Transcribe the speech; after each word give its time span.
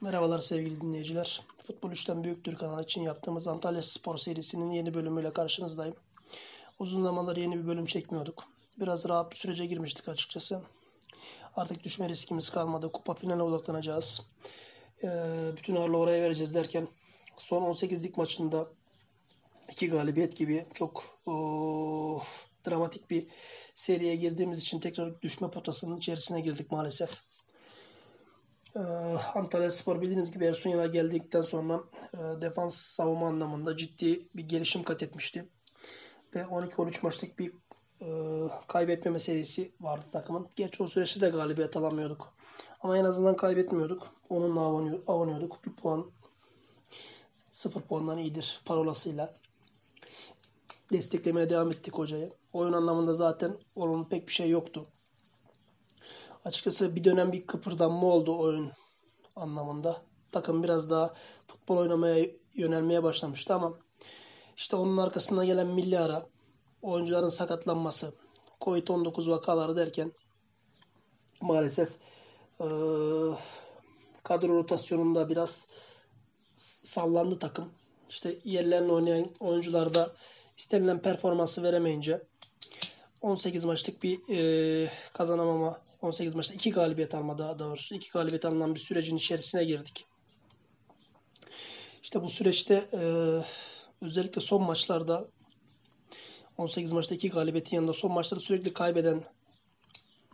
Merhabalar 0.00 0.38
sevgili 0.38 0.80
dinleyiciler. 0.80 1.42
Futbol 1.66 1.90
3'ten 1.90 2.24
Büyüktür 2.24 2.56
kanalı 2.56 2.82
için 2.82 3.02
yaptığımız 3.02 3.48
Antalya 3.48 3.82
Spor 3.82 4.18
serisinin 4.18 4.70
yeni 4.70 4.94
bölümüyle 4.94 5.32
karşınızdayım. 5.32 5.96
Uzun 6.78 7.04
zamanlar 7.04 7.36
yeni 7.36 7.58
bir 7.58 7.66
bölüm 7.66 7.86
çekmiyorduk. 7.86 8.44
Biraz 8.80 9.08
rahat 9.08 9.30
bir 9.32 9.36
sürece 9.36 9.66
girmiştik 9.66 10.08
açıkçası. 10.08 10.62
Artık 11.56 11.84
düşme 11.84 12.08
riskimiz 12.08 12.50
kalmadı. 12.50 12.92
Kupa 12.92 13.14
finale 13.14 13.42
odaklanacağız. 13.42 14.22
Ee, 15.02 15.08
bütün 15.56 15.76
ağırlığı 15.76 15.98
oraya 15.98 16.22
vereceğiz 16.22 16.54
derken 16.54 16.88
son 17.36 17.62
18'lik 17.62 18.16
maçında 18.16 18.68
iki 19.70 19.88
galibiyet 19.88 20.36
gibi 20.36 20.66
çok 20.74 21.04
oh, 21.26 22.24
dramatik 22.68 23.10
bir 23.10 23.26
seriye 23.74 24.16
girdiğimiz 24.16 24.58
için 24.58 24.80
tekrar 24.80 25.22
düşme 25.22 25.50
potasının 25.50 25.96
içerisine 25.96 26.40
girdik 26.40 26.70
maalesef. 26.72 27.27
Ee, 28.76 28.80
Antalya 29.34 29.70
Spor 29.70 30.00
bildiğiniz 30.00 30.32
gibi 30.32 30.44
Ersun 30.44 30.70
Yanal 30.70 30.92
geldikten 30.92 31.42
sonra 31.42 31.80
e, 32.14 32.42
defans 32.42 32.76
savunma 32.76 33.28
anlamında 33.28 33.76
ciddi 33.76 34.28
bir 34.34 34.48
gelişim 34.48 34.82
kat 34.82 35.02
etmişti. 35.02 35.48
Ve 36.34 36.40
12-13 36.40 37.02
maçlık 37.02 37.38
bir 37.38 37.52
e, 38.00 38.08
kaybetmeme 38.68 39.18
serisi 39.18 39.72
vardı 39.80 40.04
takımın. 40.12 40.48
Gerçi 40.56 40.82
o 40.82 40.86
süreçte 40.86 41.20
de 41.20 41.28
galibiyet 41.28 41.76
alamıyorduk. 41.76 42.34
Ama 42.80 42.98
en 42.98 43.04
azından 43.04 43.36
kaybetmiyorduk. 43.36 44.06
Onunla 44.28 44.60
avanıyorduk. 45.06 45.66
Bir 45.66 45.72
puan 45.72 46.10
sıfır 47.50 47.80
puandan 47.80 48.18
iyidir 48.18 48.60
parolasıyla 48.64 49.34
desteklemeye 50.92 51.50
devam 51.50 51.70
ettik 51.70 51.94
hocayı. 51.94 52.32
Oyun 52.52 52.72
anlamında 52.72 53.14
zaten 53.14 53.56
onun 53.74 54.04
pek 54.04 54.26
bir 54.28 54.32
şey 54.32 54.50
yoktu. 54.50 54.86
Açıkçası 56.48 56.96
bir 56.96 57.04
dönem 57.04 57.32
bir 57.32 57.46
kıpırdanma 57.46 58.06
oldu 58.06 58.38
oyun 58.38 58.72
anlamında. 59.36 60.02
Takım 60.32 60.62
biraz 60.62 60.90
daha 60.90 61.14
futbol 61.46 61.76
oynamaya 61.76 62.26
yönelmeye 62.54 63.02
başlamıştı 63.02 63.54
ama 63.54 63.74
işte 64.56 64.76
onun 64.76 64.96
arkasında 64.96 65.44
gelen 65.44 65.66
milli 65.66 65.98
ara, 65.98 66.26
oyuncuların 66.82 67.28
sakatlanması, 67.28 68.14
Covid-19 68.60 69.30
vakaları 69.30 69.76
derken 69.76 70.12
maalesef 71.40 71.88
e, 72.60 72.66
kadro 74.22 74.48
rotasyonunda 74.48 75.28
biraz 75.28 75.66
sallandı 76.82 77.38
takım. 77.38 77.72
İşte 78.10 78.34
yerlerine 78.44 78.92
oynayan 78.92 79.26
oyuncular 79.40 79.94
da 79.94 80.10
istenilen 80.56 81.02
performansı 81.02 81.62
veremeyince 81.62 82.22
18 83.20 83.64
maçlık 83.64 84.02
bir 84.02 84.18
e, 84.28 84.90
kazanamama 85.12 85.87
18 86.02 86.34
maçta 86.34 86.54
2 86.54 86.70
galibiyet 86.70 87.14
alma 87.14 87.38
daha 87.38 87.58
doğrusu 87.58 87.94
2 87.94 88.10
galibiyet 88.10 88.44
alınan 88.44 88.74
bir 88.74 88.80
sürecin 88.80 89.16
içerisine 89.16 89.64
girdik. 89.64 90.06
İşte 92.02 92.22
bu 92.22 92.28
süreçte 92.28 92.74
e, 92.92 93.00
özellikle 94.00 94.40
son 94.40 94.62
maçlarda 94.62 95.28
18 96.58 96.92
maçta 96.92 97.14
2 97.14 97.30
galibiyetin 97.30 97.76
yanında 97.76 97.92
son 97.92 98.12
maçlarda 98.12 98.44
sürekli 98.44 98.72
kaybeden 98.72 99.24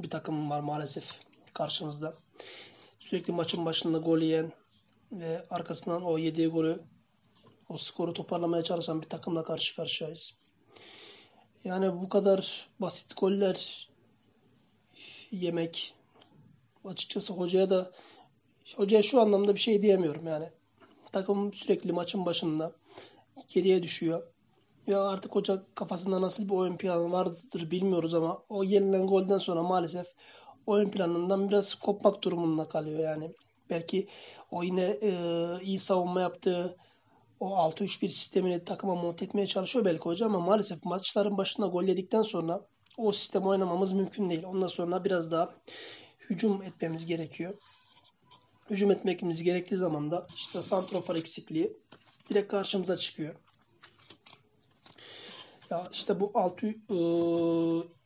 bir 0.03 0.11
takım 0.11 0.51
var 0.51 0.61
maalesef 0.61 1.05
karşımızda. 1.53 2.15
Sürekli 2.99 3.33
maçın 3.33 3.67
başında 3.67 3.99
gol 3.99 4.19
yiyen 4.19 4.53
ve 5.13 5.47
arkasından 5.51 6.05
o 6.05 6.19
yediği 6.19 6.49
golü 6.49 6.83
o 7.69 7.77
skoru 7.77 8.13
toparlamaya 8.13 8.65
çalışan 8.65 9.03
bir 9.03 9.09
takımla 9.09 9.45
karşı 9.45 9.77
karşıyayız. 9.77 10.35
Yani 11.65 11.93
bu 11.93 12.09
kadar 12.09 12.69
basit 12.81 13.17
goller 13.21 13.89
yemek 15.35 15.95
açıkçası 16.85 17.33
hocaya 17.33 17.71
da 17.71 17.93
hocaya 18.77 19.03
şu 19.03 19.21
anlamda 19.21 19.55
bir 19.55 19.61
şey 19.61 19.83
diyemiyorum 19.83 20.27
yani. 20.27 20.49
Takım 21.13 21.53
sürekli 21.53 21.93
maçın 21.93 22.27
başında 22.27 22.73
geriye 23.49 23.83
düşüyor. 23.83 24.23
Ya 24.87 25.03
artık 25.03 25.35
hoca 25.35 25.63
kafasında 25.75 26.23
nasıl 26.23 26.49
bir 26.49 26.55
oyun 26.55 26.77
planı 26.77 27.13
vardır 27.13 27.71
bilmiyoruz 27.71 28.15
ama 28.15 28.43
o 28.49 28.65
yenilen 28.65 29.07
golden 29.07 29.39
sonra 29.39 29.63
maalesef 29.63 30.07
oyun 30.67 30.91
planından 30.91 31.49
biraz 31.49 31.75
kopmak 31.75 32.23
durumunda 32.23 32.69
kalıyor 32.69 32.99
yani. 32.99 33.33
Belki 33.71 34.09
o 34.51 34.63
yine 34.63 34.99
e, 35.03 35.13
iyi 35.63 35.79
savunma 35.79 36.21
yaptığı 36.21 36.77
o 37.41 37.57
6-3-1 37.57 38.09
sistemini 38.09 38.65
takıma 38.65 38.95
monte 38.95 39.25
etmeye 39.25 39.47
çalışıyor 39.47 39.85
belki 39.85 40.05
hoca 40.05 40.27
ama 40.27 40.41
maalesef 40.41 40.85
maçların 40.85 41.39
başında 41.39 41.67
gol 41.67 41.85
yedikten 41.85 42.23
sonra 42.23 42.67
o 42.97 43.13
sistem 43.13 43.47
oynamamız 43.47 43.93
mümkün 43.93 44.31
değil. 44.31 44.45
Ondan 44.45 44.67
sonra 44.67 45.05
biraz 45.05 45.31
daha 45.31 45.55
hücum 46.31 46.63
etmemiz 46.63 47.07
gerekiyor. 47.07 47.55
Hücum 48.71 48.91
etmemiz 48.91 49.43
gerektiği 49.43 49.77
zaman 49.77 50.11
da 50.11 50.27
işte 50.35 50.63
santrofor 50.63 51.17
eksikliği 51.17 51.77
direkt 52.29 52.51
karşımıza 52.51 52.97
çıkıyor. 52.97 53.35
Ya 55.71 55.89
işte 55.93 56.21
bu 56.21 56.31
altı 56.35 56.67
e, 56.67 56.99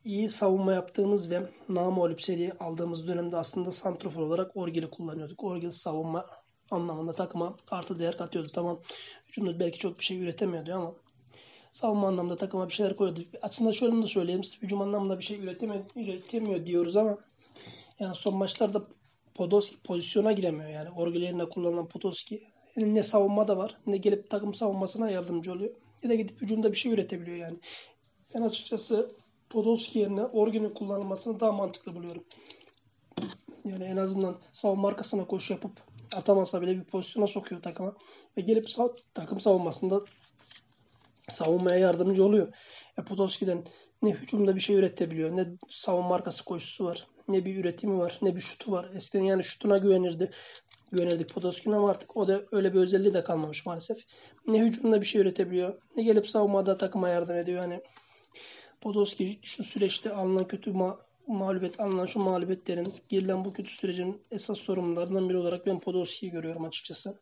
iyi 0.04 0.28
savunma 0.28 0.72
yaptığımız 0.72 1.30
ve 1.30 1.50
namağlup 1.68 2.22
seri 2.22 2.52
aldığımız 2.60 3.08
dönemde 3.08 3.36
aslında 3.36 3.72
santrofor 3.72 4.22
olarak 4.22 4.56
Orgil'i 4.56 4.90
kullanıyorduk. 4.90 5.44
Orgil 5.44 5.70
savunma 5.70 6.26
anlamında 6.70 7.12
takıma 7.12 7.56
artı 7.70 7.98
değer 7.98 8.18
katıyordu. 8.18 8.48
Tamam 8.54 8.80
hücumda 9.28 9.60
belki 9.60 9.78
çok 9.78 9.98
bir 9.98 10.04
şey 10.04 10.20
üretemiyordu 10.20 10.74
ama 10.74 10.94
savunma 11.72 12.08
anlamda 12.08 12.36
takıma 12.36 12.68
bir 12.68 12.74
şeyler 12.74 12.96
koyuyordu. 12.96 13.24
Aslında 13.42 13.72
şöyle 13.72 14.02
de 14.02 14.06
söyleyeyim. 14.06 14.42
Hücum 14.62 14.80
anlamda 14.80 15.18
bir 15.18 15.24
şey 15.24 15.40
üretemiyor, 15.96 16.66
diyoruz 16.66 16.96
ama 16.96 17.18
yani 17.98 18.14
son 18.14 18.36
maçlarda 18.36 18.82
Podolski 19.34 19.82
pozisyona 19.82 20.32
giremiyor 20.32 20.70
yani. 20.70 20.90
Orgil 20.90 21.38
kullanılan 21.38 21.88
Podolski 21.88 22.42
ne 22.76 23.02
savunma 23.02 23.48
da 23.48 23.56
var 23.56 23.76
ne 23.86 23.96
gelip 23.96 24.30
takım 24.30 24.54
savunmasına 24.54 25.10
yardımcı 25.10 25.52
oluyor. 25.52 25.74
Ya 26.02 26.10
da 26.10 26.14
gidip 26.14 26.42
hücumda 26.42 26.72
bir 26.72 26.76
şey 26.76 26.92
üretebiliyor 26.92 27.36
yani. 27.36 27.58
Ben 28.34 28.42
açıkçası 28.42 29.10
Podolski 29.50 29.98
yerine 29.98 30.24
Orgin'in 30.24 30.70
kullanılmasını 30.70 31.40
daha 31.40 31.52
mantıklı 31.52 31.94
buluyorum. 31.94 32.24
Yani 33.64 33.84
en 33.84 33.96
azından 33.96 34.36
savunma 34.52 34.88
arkasına 34.88 35.26
koşu 35.26 35.52
yapıp 35.52 35.72
atamasa 36.12 36.62
bile 36.62 36.76
bir 36.76 36.84
pozisyona 36.84 37.26
sokuyor 37.26 37.62
takıma. 37.62 37.94
Ve 38.36 38.40
gelip 38.40 38.66
takım 39.14 39.40
savunmasında 39.40 40.00
savunmaya 41.30 41.78
yardımcı 41.78 42.24
oluyor. 42.24 42.52
E, 42.98 43.02
Podolski'den 43.02 43.64
ne 44.02 44.10
hücumda 44.10 44.56
bir 44.56 44.60
şey 44.60 44.76
üretebiliyor, 44.76 45.36
ne 45.36 45.46
savunma 45.68 46.14
arkası 46.14 46.44
koşusu 46.44 46.84
var, 46.84 47.06
ne 47.28 47.44
bir 47.44 47.56
üretimi 47.56 47.98
var, 47.98 48.18
ne 48.22 48.36
bir 48.36 48.40
şutu 48.40 48.72
var. 48.72 48.90
Eskiden 48.94 49.24
yani 49.24 49.44
şutuna 49.44 49.78
güvenirdi. 49.78 50.30
Güvenirdik 50.92 51.34
Podolski'nin 51.34 51.74
ama 51.74 51.90
artık 51.90 52.16
o 52.16 52.28
da 52.28 52.42
öyle 52.52 52.74
bir 52.74 52.78
özelliği 52.78 53.14
de 53.14 53.24
kalmamış 53.24 53.66
maalesef. 53.66 53.98
Ne 54.46 54.60
hücumda 54.60 55.00
bir 55.00 55.06
şey 55.06 55.20
üretebiliyor, 55.20 55.80
ne 55.96 56.02
gelip 56.02 56.28
savunmada 56.28 56.76
takıma 56.76 57.08
yardım 57.08 57.36
ediyor. 57.36 57.62
Yani 57.62 57.80
Podolski 58.80 59.38
şu 59.42 59.64
süreçte 59.64 60.12
alınan 60.12 60.48
kötü 60.48 60.72
ma 60.72 60.98
mağlubiyet, 61.26 61.80
alınan 61.80 62.06
şu 62.06 62.18
mağlubiyetlerin, 62.18 62.94
girilen 63.08 63.44
bu 63.44 63.52
kötü 63.52 63.70
sürecin 63.70 64.22
esas 64.30 64.58
sorumlularından 64.58 65.28
biri 65.28 65.36
olarak 65.36 65.66
ben 65.66 65.80
Podolski'yi 65.80 66.32
görüyorum 66.32 66.64
açıkçası. 66.64 67.18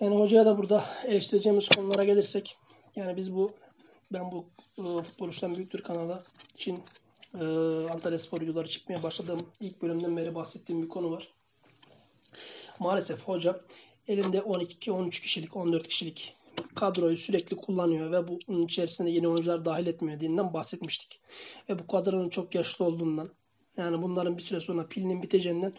Yani 0.00 0.16
hocaya 0.16 0.46
da 0.46 0.58
burada 0.58 0.84
eleştireceğimiz 1.04 1.68
konulara 1.68 2.04
gelirsek 2.04 2.56
yani 2.96 3.16
biz 3.16 3.34
bu 3.34 3.52
ben 4.12 4.32
bu 4.32 4.44
e, 4.78 5.02
Futbol 5.02 5.28
Üçten 5.28 5.54
Büyüktür 5.54 5.82
kanalı 5.82 6.22
için 6.54 6.80
e, 7.34 7.44
Antalya 7.90 8.18
Spor 8.18 8.40
videoları 8.40 8.68
çıkmaya 8.68 9.02
başladığım 9.02 9.46
ilk 9.60 9.82
bölümden 9.82 10.16
beri 10.16 10.34
bahsettiğim 10.34 10.82
bir 10.82 10.88
konu 10.88 11.10
var. 11.10 11.28
Maalesef 12.78 13.20
hoca 13.20 13.60
elinde 14.08 14.42
12 14.42 14.92
13 14.92 15.20
kişilik, 15.20 15.56
14 15.56 15.88
kişilik 15.88 16.36
kadroyu 16.74 17.16
sürekli 17.16 17.56
kullanıyor 17.56 18.12
ve 18.12 18.28
bunun 18.48 18.62
içerisinde 18.62 19.10
yeni 19.10 19.28
oyuncular 19.28 19.64
dahil 19.64 19.86
etmiyor 19.86 20.20
diyenden 20.20 20.52
bahsetmiştik. 20.52 21.20
Ve 21.68 21.78
bu 21.78 21.86
kadronun 21.86 22.28
çok 22.28 22.54
yaşlı 22.54 22.84
olduğundan 22.84 23.30
yani 23.76 24.02
bunların 24.02 24.38
bir 24.38 24.42
süre 24.42 24.60
sonra 24.60 24.86
pilinin 24.86 25.22
biteceğinden 25.22 25.72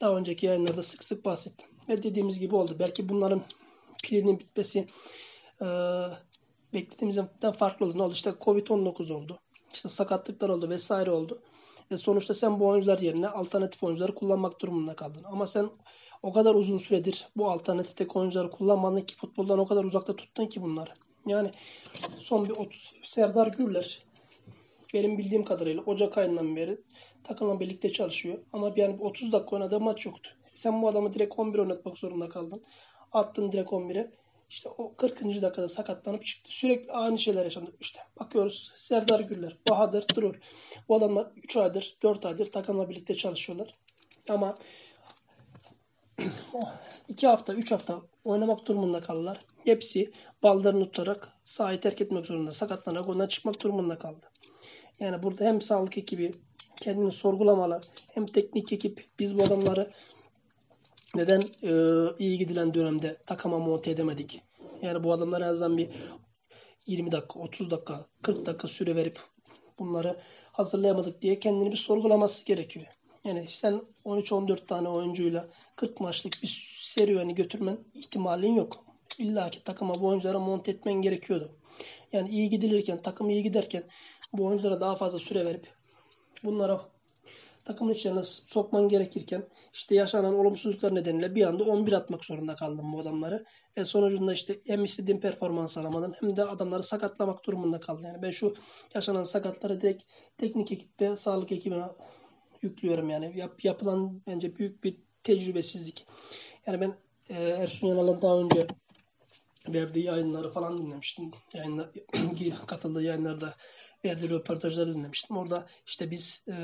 daha 0.00 0.16
önceki 0.16 0.46
yayınlarda 0.46 0.82
sık 0.82 1.04
sık 1.04 1.24
bahsettim. 1.24 1.68
Ve 1.88 2.02
dediğimiz 2.02 2.38
gibi 2.38 2.54
oldu. 2.54 2.76
Belki 2.78 3.08
bunların 3.08 3.42
pilinin 4.02 4.38
bitmesi 4.38 4.86
e, 5.60 5.66
beklediğimizden 6.74 7.52
farklı 7.58 7.86
oldu. 7.86 7.98
Ne 7.98 8.02
oldu? 8.02 8.12
İşte 8.12 8.30
Covid-19 8.30 9.12
oldu. 9.12 9.38
İşte 9.74 9.88
sakatlıklar 9.88 10.48
oldu 10.48 10.70
vesaire 10.70 11.10
oldu. 11.10 11.42
Ve 11.90 11.96
sonuçta 11.96 12.34
sen 12.34 12.60
bu 12.60 12.66
oyuncular 12.66 12.98
yerine 12.98 13.28
alternatif 13.28 13.82
oyuncuları 13.82 14.14
kullanmak 14.14 14.60
durumunda 14.60 14.96
kaldın. 14.96 15.24
Ama 15.24 15.46
sen 15.46 15.70
o 16.22 16.32
kadar 16.32 16.54
uzun 16.54 16.78
süredir 16.78 17.28
bu 17.36 17.50
alternatifteki 17.50 18.18
oyuncuları 18.18 18.50
kullanmadın 18.50 19.00
ki 19.00 19.16
futboldan 19.16 19.58
o 19.58 19.66
kadar 19.66 19.84
uzakta 19.84 20.16
tuttun 20.16 20.46
ki 20.46 20.62
bunları. 20.62 20.90
Yani 21.26 21.50
son 22.18 22.48
bir 22.48 22.50
30 22.50 22.94
Serdar 23.02 23.46
Gürler 23.46 24.02
benim 24.94 25.18
bildiğim 25.18 25.44
kadarıyla 25.44 25.82
Ocak 25.82 26.18
ayından 26.18 26.56
beri 26.56 26.78
takımla 27.24 27.60
birlikte 27.60 27.92
çalışıyor. 27.92 28.38
Ama 28.52 28.72
yani 28.76 28.96
30 29.00 29.32
dakika 29.32 29.56
oynadığı 29.56 29.80
maç 29.80 30.06
yoktu. 30.06 30.30
Sen 30.54 30.82
bu 30.82 30.88
adamı 30.88 31.12
direkt 31.12 31.34
11 31.38 31.58
oynatmak 31.58 31.98
zorunda 31.98 32.28
kaldın. 32.28 32.62
Attın 33.16 33.52
direkt 33.52 33.70
11'e. 33.70 34.10
İşte 34.50 34.68
o 34.68 34.94
40. 34.96 35.20
dakikada 35.20 35.68
sakatlanıp 35.68 36.26
çıktı. 36.26 36.50
Sürekli 36.52 36.92
aynı 36.92 37.18
şeyler 37.18 37.44
yaşandı. 37.44 37.72
İşte 37.80 38.00
bakıyoruz 38.20 38.72
Serdar 38.76 39.20
Güller, 39.20 39.56
Bahadır 39.70 40.04
Durur. 40.14 40.36
Bu 40.88 40.96
adamlar 40.96 41.26
3 41.36 41.56
aydır, 41.56 41.96
4 42.02 42.26
aydır 42.26 42.50
takımla 42.50 42.88
birlikte 42.88 43.14
çalışıyorlar. 43.14 43.74
Ama 44.28 44.58
2 47.08 47.26
hafta, 47.26 47.54
3 47.54 47.72
hafta 47.72 48.00
oynamak 48.24 48.66
durumunda 48.66 49.00
kaldılar. 49.00 49.40
Hepsi 49.64 50.12
ballarını 50.42 50.84
tutarak 50.84 51.32
sahayı 51.44 51.80
terk 51.80 52.00
etmek 52.00 52.26
zorunda. 52.26 52.50
Sakatlanarak 52.50 53.08
ondan 53.08 53.26
çıkmak 53.26 53.62
durumunda 53.62 53.98
kaldı. 53.98 54.30
Yani 55.00 55.22
burada 55.22 55.44
hem 55.44 55.60
sağlık 55.60 55.98
ekibi 55.98 56.32
kendini 56.76 57.12
sorgulamalı 57.12 57.80
hem 58.14 58.26
teknik 58.26 58.72
ekip 58.72 59.06
biz 59.18 59.38
bu 59.38 59.42
adamları 59.42 59.90
neden 61.16 61.42
e, 61.62 61.72
iyi 62.18 62.38
gidilen 62.38 62.74
dönemde 62.74 63.16
takıma 63.26 63.58
monte 63.58 63.90
edemedik? 63.90 64.42
Yani 64.82 65.04
bu 65.04 65.12
adamlar 65.12 65.40
en 65.40 65.46
azından 65.46 65.78
bir 65.78 65.88
20 66.86 67.12
dakika, 67.12 67.40
30 67.40 67.70
dakika, 67.70 68.06
40 68.22 68.46
dakika 68.46 68.68
süre 68.68 68.96
verip 68.96 69.18
bunları 69.78 70.16
hazırlayamadık 70.52 71.22
diye 71.22 71.38
kendini 71.38 71.72
bir 71.72 71.76
sorgulaması 71.76 72.44
gerekiyor. 72.44 72.86
Yani 73.24 73.46
sen 73.50 73.82
13-14 74.04 74.66
tane 74.66 74.88
oyuncuyla 74.88 75.48
40 75.76 76.00
maçlık 76.00 76.42
bir 76.42 76.78
serüveni 76.82 77.34
götürmen 77.34 77.78
ihtimalin 77.94 78.54
yok. 78.54 78.84
İlla 79.18 79.50
ki 79.50 79.64
takıma 79.64 79.94
bu 80.00 80.06
oyunculara 80.06 80.38
monte 80.38 80.70
etmen 80.70 80.94
gerekiyordu. 80.94 81.52
Yani 82.12 82.28
iyi 82.28 82.50
gidilirken, 82.50 83.02
takım 83.02 83.30
iyi 83.30 83.42
giderken 83.42 83.84
bu 84.32 84.44
oyunculara 84.44 84.80
daha 84.80 84.94
fazla 84.94 85.18
süre 85.18 85.46
verip 85.46 85.68
bunlara 86.44 86.95
takımın 87.66 87.92
içine 87.92 88.22
sokman 88.22 88.88
gerekirken 88.88 89.48
işte 89.72 89.94
yaşanan 89.94 90.34
olumsuzluklar 90.34 90.94
nedeniyle 90.94 91.34
bir 91.34 91.46
anda 91.46 91.64
11 91.64 91.92
atmak 91.92 92.24
zorunda 92.24 92.56
kaldım 92.56 92.92
bu 92.92 93.00
adamları. 93.00 93.44
E 93.76 93.84
sonucunda 93.84 94.32
işte 94.32 94.60
hem 94.66 94.84
istediğim 94.84 95.20
performans 95.20 95.78
alamadın 95.78 96.14
hem 96.20 96.36
de 96.36 96.44
adamları 96.44 96.82
sakatlamak 96.82 97.44
durumunda 97.44 97.80
kaldım. 97.80 98.04
Yani 98.04 98.22
ben 98.22 98.30
şu 98.30 98.54
yaşanan 98.94 99.22
sakatları 99.22 99.80
direkt 99.80 100.02
teknik 100.38 100.72
ekip 100.72 101.00
ve 101.00 101.16
sağlık 101.16 101.52
ekibine 101.52 101.84
yüklüyorum 102.62 103.10
yani. 103.10 103.32
Yap, 103.38 103.64
yapılan 103.64 104.22
bence 104.26 104.56
büyük 104.56 104.84
bir 104.84 104.96
tecrübesizlik. 105.22 106.06
Yani 106.66 106.80
ben 106.80 106.96
e, 107.28 107.42
Ersun 107.42 107.88
Yanal'ın 107.88 108.22
daha 108.22 108.38
önce 108.38 108.66
verdiği 109.68 110.04
yayınları 110.04 110.50
falan 110.50 110.78
dinlemiştim. 110.78 111.30
Yayınlar, 111.54 111.90
katıldığı 112.66 113.02
yayınlarda 113.02 113.54
verdiği 114.04 114.30
röportajları 114.30 114.94
dinlemiştim. 114.94 115.36
Orada 115.36 115.66
işte 115.86 116.10
biz 116.10 116.44
e, 116.48 116.54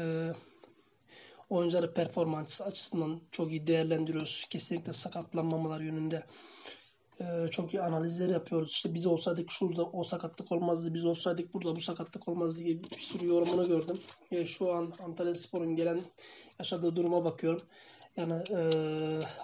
oyuncuları 1.53 1.95
performans 1.95 2.61
açısından 2.61 3.21
çok 3.31 3.51
iyi 3.51 3.67
değerlendiriyoruz. 3.67 4.47
Kesinlikle 4.51 4.93
sakatlanmamalar 4.93 5.81
yönünde 5.81 6.27
e, 7.21 7.49
çok 7.51 7.75
iyi 7.75 7.83
analizler 7.83 8.29
yapıyoruz. 8.29 8.71
İşte 8.71 8.95
biz 8.95 9.07
olsaydık 9.07 9.51
şurada 9.51 9.85
o 9.85 10.05
sakatlık 10.05 10.53
olmazdı, 10.53 10.95
biz 10.95 11.05
olsaydık 11.05 11.55
burada 11.55 11.77
bu 11.77 11.81
sakatlık 11.81 12.29
olmazdı 12.29 12.63
gibi 12.63 12.85
bir 12.85 13.03
sürü 13.03 13.27
yorumunu 13.27 13.69
gördüm. 13.69 13.99
E, 14.31 14.47
şu 14.47 14.73
an 14.73 14.93
Antalya 15.05 15.35
Spor'un 15.35 15.77
gelen 15.77 16.01
yaşadığı 16.59 16.97
duruma 16.97 17.25
bakıyorum. 17.25 17.63
Yani 18.17 18.43
e, 18.51 18.59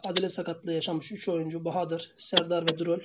adile 0.04 0.28
sakatlığı 0.28 0.72
yaşamış 0.72 1.12
3 1.12 1.28
oyuncu 1.28 1.64
Bahadır, 1.64 2.12
Serdar 2.16 2.62
ve 2.62 2.78
Drol 2.78 3.00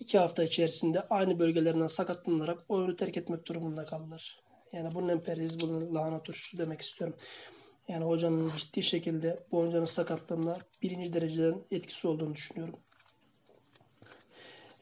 2 0.00 0.18
hafta 0.18 0.44
içerisinde 0.44 1.00
aynı 1.00 1.38
bölgelerinden 1.38 1.86
sakatlanarak 1.86 2.58
oyunu 2.68 2.96
terk 2.96 3.16
etmek 3.16 3.46
durumunda 3.46 3.84
kaldılar. 3.84 4.40
Yani 4.72 4.94
bunun 4.94 5.08
emperiyizm, 5.08 5.60
bunun 5.60 5.94
lahana 5.94 6.22
turşusu 6.22 6.58
demek 6.58 6.80
istiyorum. 6.80 7.16
Yani 7.88 8.04
hocanın 8.04 8.52
ciddi 8.56 8.82
şekilde 8.82 9.46
bu 9.52 9.58
oyuncunun 9.58 9.84
sakatlığında 9.84 10.58
birinci 10.82 11.12
dereceden 11.12 11.64
etkisi 11.70 12.08
olduğunu 12.08 12.34
düşünüyorum. 12.34 12.80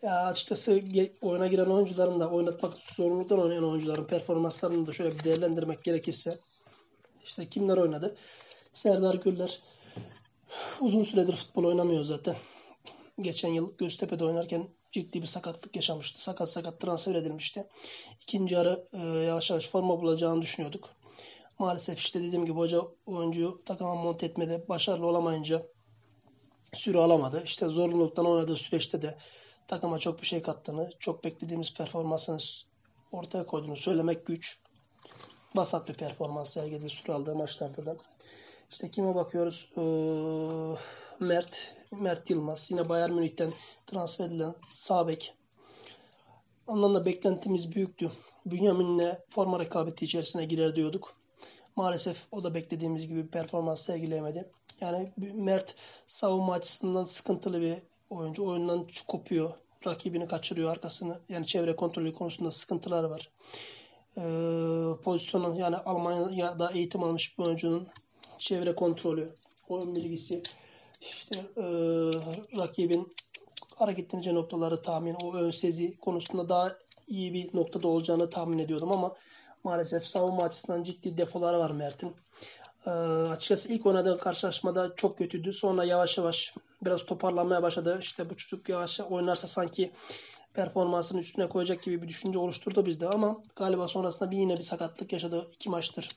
Ya 0.02 0.26
açıkçası 0.26 0.82
oyuna 1.20 1.46
giren 1.46 1.66
oyuncuların 1.66 2.20
da 2.20 2.30
oynatmak 2.30 2.72
zorunluluktan 2.72 3.40
oynayan 3.40 3.64
oyuncuların 3.64 4.04
performanslarını 4.04 4.86
da 4.86 4.92
şöyle 4.92 5.18
bir 5.18 5.24
değerlendirmek 5.24 5.84
gerekirse 5.84 6.38
işte 7.24 7.48
kimler 7.48 7.76
oynadı? 7.76 8.16
Serdar 8.72 9.14
Güller 9.14 9.60
uzun 10.80 11.02
süredir 11.02 11.36
futbol 11.36 11.64
oynamıyor 11.64 12.04
zaten. 12.04 12.36
Geçen 13.20 13.48
yıl 13.48 13.76
Göztepe'de 13.76 14.24
oynarken 14.24 14.68
ciddi 14.92 15.22
bir 15.22 15.26
sakatlık 15.26 15.76
yaşamıştı. 15.76 16.22
Sakat 16.22 16.50
sakat 16.50 16.80
transfer 16.80 17.14
edilmişti. 17.14 17.66
İkinci 18.22 18.54
yarı 18.54 18.86
e, 18.92 18.98
yavaş 18.98 19.50
yavaş 19.50 19.68
forma 19.68 20.00
bulacağını 20.00 20.42
düşünüyorduk. 20.42 20.95
Maalesef 21.58 21.98
işte 21.98 22.22
dediğim 22.22 22.44
gibi 22.44 22.56
hoca 22.56 22.82
oyuncuyu 23.06 23.62
takıma 23.64 23.94
monte 23.94 24.26
etmede 24.26 24.68
başarılı 24.68 25.06
olamayınca 25.06 25.66
süre 26.74 26.98
alamadı. 26.98 27.42
İşte 27.44 27.66
zorunluluktan 27.66 28.26
oynadığı 28.26 28.56
süreçte 28.56 29.02
de 29.02 29.18
takıma 29.68 29.98
çok 29.98 30.22
bir 30.22 30.26
şey 30.26 30.42
kattığını, 30.42 30.90
çok 30.98 31.24
beklediğimiz 31.24 31.74
performansını 31.74 32.38
ortaya 33.12 33.46
koyduğunu 33.46 33.76
söylemek 33.76 34.26
güç. 34.26 34.58
Basat 35.56 35.88
bir 35.88 35.94
performans 35.94 36.52
sergiledi 36.52 36.90
süre 36.90 37.12
aldığı 37.12 37.34
maçlarda 37.34 37.86
da. 37.86 37.96
İşte 38.70 38.90
kime 38.90 39.14
bakıyoruz? 39.14 39.70
Ee, 39.76 39.80
Mert, 41.20 41.74
Mert 41.90 42.30
Yılmaz. 42.30 42.70
Yine 42.70 42.88
Bayern 42.88 43.12
Münih'ten 43.12 43.52
transfer 43.86 44.26
edilen 44.26 44.54
Sabek. 44.68 45.34
Ondan 46.66 46.94
da 46.94 47.04
beklentimiz 47.04 47.74
büyüktü. 47.74 48.12
Bünyamin'le 48.46 49.18
forma 49.28 49.58
rekabeti 49.58 50.04
içerisine 50.04 50.44
girer 50.44 50.76
diyorduk. 50.76 51.16
Maalesef 51.76 52.26
o 52.32 52.44
da 52.44 52.54
beklediğimiz 52.54 53.08
gibi 53.08 53.26
performans 53.26 53.82
sergileyemedi. 53.82 54.50
Yani 54.80 55.12
Mert 55.34 55.74
savunma 56.06 56.52
açısından 56.52 57.04
sıkıntılı 57.04 57.60
bir 57.60 57.78
oyuncu. 58.10 58.46
Oyundan 58.46 58.86
kopuyor. 59.08 59.52
Rakibini 59.86 60.28
kaçırıyor 60.28 60.70
arkasını. 60.70 61.20
Yani 61.28 61.46
çevre 61.46 61.76
kontrolü 61.76 62.14
konusunda 62.14 62.50
sıkıntılar 62.50 63.04
var. 63.04 63.30
Ee, 64.18 65.02
pozisyonu 65.02 65.60
yani 65.60 65.76
Almanya'da 65.76 66.70
eğitim 66.72 67.04
almış 67.04 67.38
bir 67.38 67.44
oyuncunun 67.44 67.88
çevre 68.38 68.74
kontrolü, 68.74 69.32
oyun 69.68 69.96
bilgisi, 69.96 70.42
işte 71.00 71.38
e, 71.56 71.64
rakibin 72.58 73.14
hareketleneceği 73.74 74.36
noktaları 74.36 74.82
tahmin, 74.82 75.16
o 75.24 75.34
ön 75.34 75.50
sezi 75.50 75.96
konusunda 75.96 76.48
daha 76.48 76.76
iyi 77.08 77.34
bir 77.34 77.56
noktada 77.56 77.88
olacağını 77.88 78.30
tahmin 78.30 78.58
ediyordum 78.58 78.92
ama 78.92 79.16
maalesef 79.66 80.06
savunma 80.06 80.42
açısından 80.42 80.82
ciddi 80.82 81.18
defoları 81.18 81.58
var 81.58 81.70
Mert'in. 81.70 82.16
E, 82.86 82.90
açıkçası 82.90 83.72
ilk 83.72 83.86
oynadığı 83.86 84.18
karşılaşmada 84.18 84.94
çok 84.96 85.18
kötüydü. 85.18 85.52
Sonra 85.52 85.84
yavaş 85.84 86.18
yavaş 86.18 86.54
biraz 86.84 87.04
toparlanmaya 87.06 87.62
başladı. 87.62 87.98
İşte 88.00 88.30
bu 88.30 88.36
çocuk 88.36 88.68
yavaş 88.68 89.00
oynarsa 89.00 89.46
sanki 89.46 89.92
performansını 90.54 91.20
üstüne 91.20 91.48
koyacak 91.48 91.82
gibi 91.82 92.02
bir 92.02 92.08
düşünce 92.08 92.38
oluşturdu 92.38 92.86
bizde 92.86 93.08
ama 93.08 93.42
galiba 93.56 93.88
sonrasında 93.88 94.30
bir 94.30 94.36
yine 94.36 94.56
bir 94.56 94.62
sakatlık 94.62 95.12
yaşadı. 95.12 95.50
iki 95.54 95.70
maçtır 95.70 96.08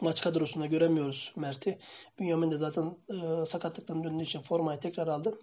maç 0.00 0.22
kadrosunda 0.22 0.66
göremiyoruz 0.66 1.32
Mert'i. 1.36 1.78
Bünyamin 2.18 2.50
de 2.50 2.56
zaten 2.56 2.96
e, 3.10 3.46
sakatlıktan 3.46 4.04
döndüğü 4.04 4.22
için 4.22 4.40
formayı 4.40 4.80
tekrar 4.80 5.08
aldı. 5.08 5.38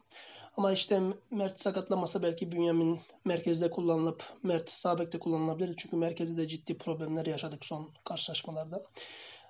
Ama 0.58 0.72
işte 0.72 1.02
Mert 1.32 1.62
sakatlamasa 1.62 2.24
belki 2.24 2.52
Bünyamin 2.52 3.00
merkezde 3.26 3.70
kullanılıp 3.70 4.24
Mert 4.44 4.70
sağ 4.70 5.00
bekte 5.00 5.20
kullanılabilir. 5.20 5.76
Çünkü 5.78 5.96
merkezde 5.96 6.38
de 6.38 6.48
ciddi 6.48 6.78
problemler 6.78 7.26
yaşadık 7.26 7.66
son 7.66 7.90
karşılaşmalarda. 8.06 8.84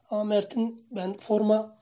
Ama 0.09 0.23
Mert'in 0.23 0.87
ben 0.91 1.17
forma 1.17 1.77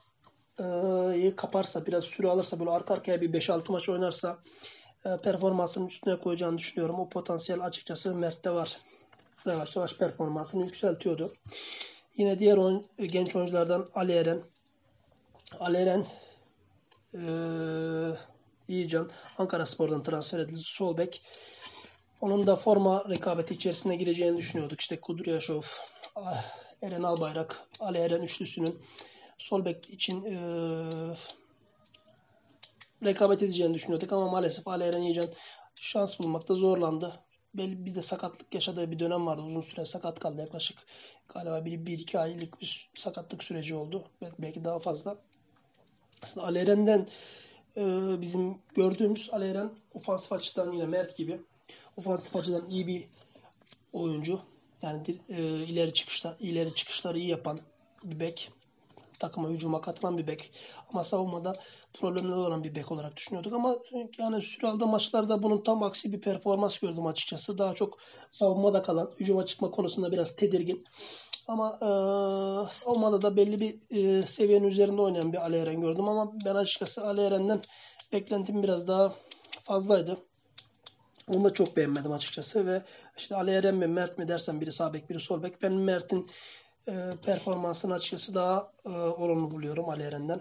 e, 0.58 1.36
kaparsa 1.36 1.86
biraz 1.86 2.04
süre 2.04 2.28
alırsa 2.28 2.60
böyle 2.60 2.70
arka 2.70 2.94
arkaya 2.94 3.20
bir 3.20 3.32
5-6 3.32 3.72
maç 3.72 3.88
oynarsa 3.88 4.38
e, 5.04 5.16
performansının 5.16 5.86
üstüne 5.86 6.18
koyacağını 6.18 6.58
düşünüyorum. 6.58 7.00
O 7.00 7.08
potansiyel 7.08 7.64
açıkçası 7.64 8.14
Mert'te 8.14 8.50
var. 8.50 8.78
Yavaş 9.46 9.76
yavaş 9.76 9.96
performansını 9.96 10.64
yükseltiyordu. 10.64 11.32
Yine 12.16 12.38
diğer 12.38 12.56
oyun, 12.56 12.86
genç 12.98 13.36
oyunculardan 13.36 13.88
Ali 13.94 14.12
Eren. 14.12 14.42
Ali 15.60 15.76
Eren 15.76 16.06
e, 17.14 17.20
İyican 18.70 19.10
Ankara 19.38 19.64
Spor'dan 19.64 20.02
transfer 20.02 20.38
edildi. 20.38 20.60
Sol 20.64 20.96
bek. 20.98 21.22
Onun 22.20 22.46
da 22.46 22.56
forma 22.56 23.04
rekabeti 23.08 23.54
içerisine 23.54 23.96
gireceğini 23.96 24.36
düşünüyorduk. 24.36 24.80
İşte 24.80 25.00
Kudryashov, 25.00 25.62
ah, 26.16 26.44
Eren 26.82 27.02
Albayrak, 27.02 27.66
Ali 27.80 27.98
Eren 27.98 28.22
üçlüsünün 28.22 28.82
sol 29.38 29.64
bek 29.64 29.90
için 29.90 30.24
e, 30.24 30.36
rekabet 33.04 33.42
edeceğini 33.42 33.74
düşünüyorduk 33.74 34.12
ama 34.12 34.30
maalesef 34.30 34.68
Ali 34.68 34.84
Eren 34.84 35.02
Yiğcan 35.02 35.28
şans 35.74 36.18
bulmakta 36.18 36.54
zorlandı 36.54 37.20
belli 37.54 37.86
bir 37.86 37.94
de 37.94 38.02
sakatlık 38.02 38.54
yaşadığı 38.54 38.90
bir 38.90 38.98
dönem 38.98 39.26
vardı. 39.26 39.42
Uzun 39.42 39.60
süre 39.60 39.84
sakat 39.84 40.20
kaldı. 40.20 40.40
Yaklaşık 40.40 40.78
galiba 41.28 41.64
bir, 41.64 41.86
bir 41.86 41.98
iki 41.98 42.18
aylık 42.18 42.60
bir 42.60 42.90
sakatlık 42.94 43.44
süreci 43.44 43.74
oldu. 43.74 44.04
Belki 44.38 44.64
daha 44.64 44.78
fazla. 44.78 45.16
Aslında 46.22 46.46
Aleren'den 46.46 47.08
e, 47.76 47.82
bizim 48.20 48.58
gördüğümüz 48.74 49.30
Aleren 49.32 49.70
ofansif 49.94 50.32
açıdan 50.32 50.72
yine 50.72 50.86
Mert 50.86 51.16
gibi 51.16 51.40
ofansif 51.96 52.36
açıdan 52.36 52.70
iyi 52.70 52.86
bir 52.86 53.04
oyuncu. 53.92 54.40
Yani 54.82 55.18
e, 55.28 55.42
ileri 55.42 55.94
çıkışlar 55.94 56.36
ileri 56.40 56.74
çıkışları 56.74 57.18
iyi 57.18 57.28
yapan 57.28 57.58
bir 58.04 58.20
bek. 58.20 58.50
Takıma 59.20 59.48
hücuma 59.48 59.80
katılan 59.80 60.18
bir 60.18 60.26
bek. 60.26 60.52
Ama 60.88 61.04
savunmada 61.04 61.52
problemleri 61.94 62.34
olan 62.34 62.64
bir 62.64 62.74
bek 62.74 62.92
olarak 62.92 63.16
düşünüyorduk. 63.16 63.52
Ama 63.52 63.76
yani 64.18 64.42
süre 64.42 64.66
aldığı 64.66 64.86
maçlarda 64.86 65.42
bunun 65.42 65.62
tam 65.62 65.82
aksi 65.82 66.12
bir 66.12 66.20
performans 66.20 66.78
gördüm 66.78 67.06
açıkçası. 67.06 67.58
Daha 67.58 67.74
çok 67.74 67.98
savunmada 68.30 68.82
kalan, 68.82 69.10
hücuma 69.20 69.46
çıkma 69.46 69.70
konusunda 69.70 70.12
biraz 70.12 70.36
tedirgin. 70.36 70.84
Ama 71.48 71.76
e, 71.76 71.88
savunmada 72.72 73.22
da 73.22 73.36
belli 73.36 73.60
bir 73.60 73.96
e, 73.96 74.22
seviyenin 74.22 74.66
üzerinde 74.66 75.02
oynayan 75.02 75.32
bir 75.32 75.38
Ali 75.38 75.56
Eren 75.56 75.80
gördüm. 75.80 76.08
Ama 76.08 76.32
ben 76.44 76.54
açıkçası 76.54 77.06
Ali 77.06 77.20
Eren'den 77.20 77.60
beklentim 78.12 78.62
biraz 78.62 78.88
daha 78.88 79.14
fazlaydı. 79.64 80.16
Onu 81.34 81.44
da 81.44 81.52
çok 81.52 81.76
beğenmedim 81.76 82.12
açıkçası 82.12 82.66
ve 82.66 82.82
işte 83.18 83.36
Ali 83.36 83.50
Eren 83.50 83.74
mi 83.74 83.86
Mert 83.86 84.18
mi 84.18 84.28
dersen 84.28 84.60
biri 84.60 84.72
sağ 84.72 84.92
bek 84.92 85.10
biri 85.10 85.20
sol 85.20 85.42
bek. 85.42 85.62
Ben 85.62 85.72
Mert'in 85.72 86.30
e, 86.90 87.16
performansını 87.24 87.94
açıkçası 87.94 88.34
daha 88.34 88.72
e, 88.86 88.88
olumlu 88.90 89.50
buluyorum 89.50 89.88
Ali 89.88 90.02
Eren'den. 90.02 90.40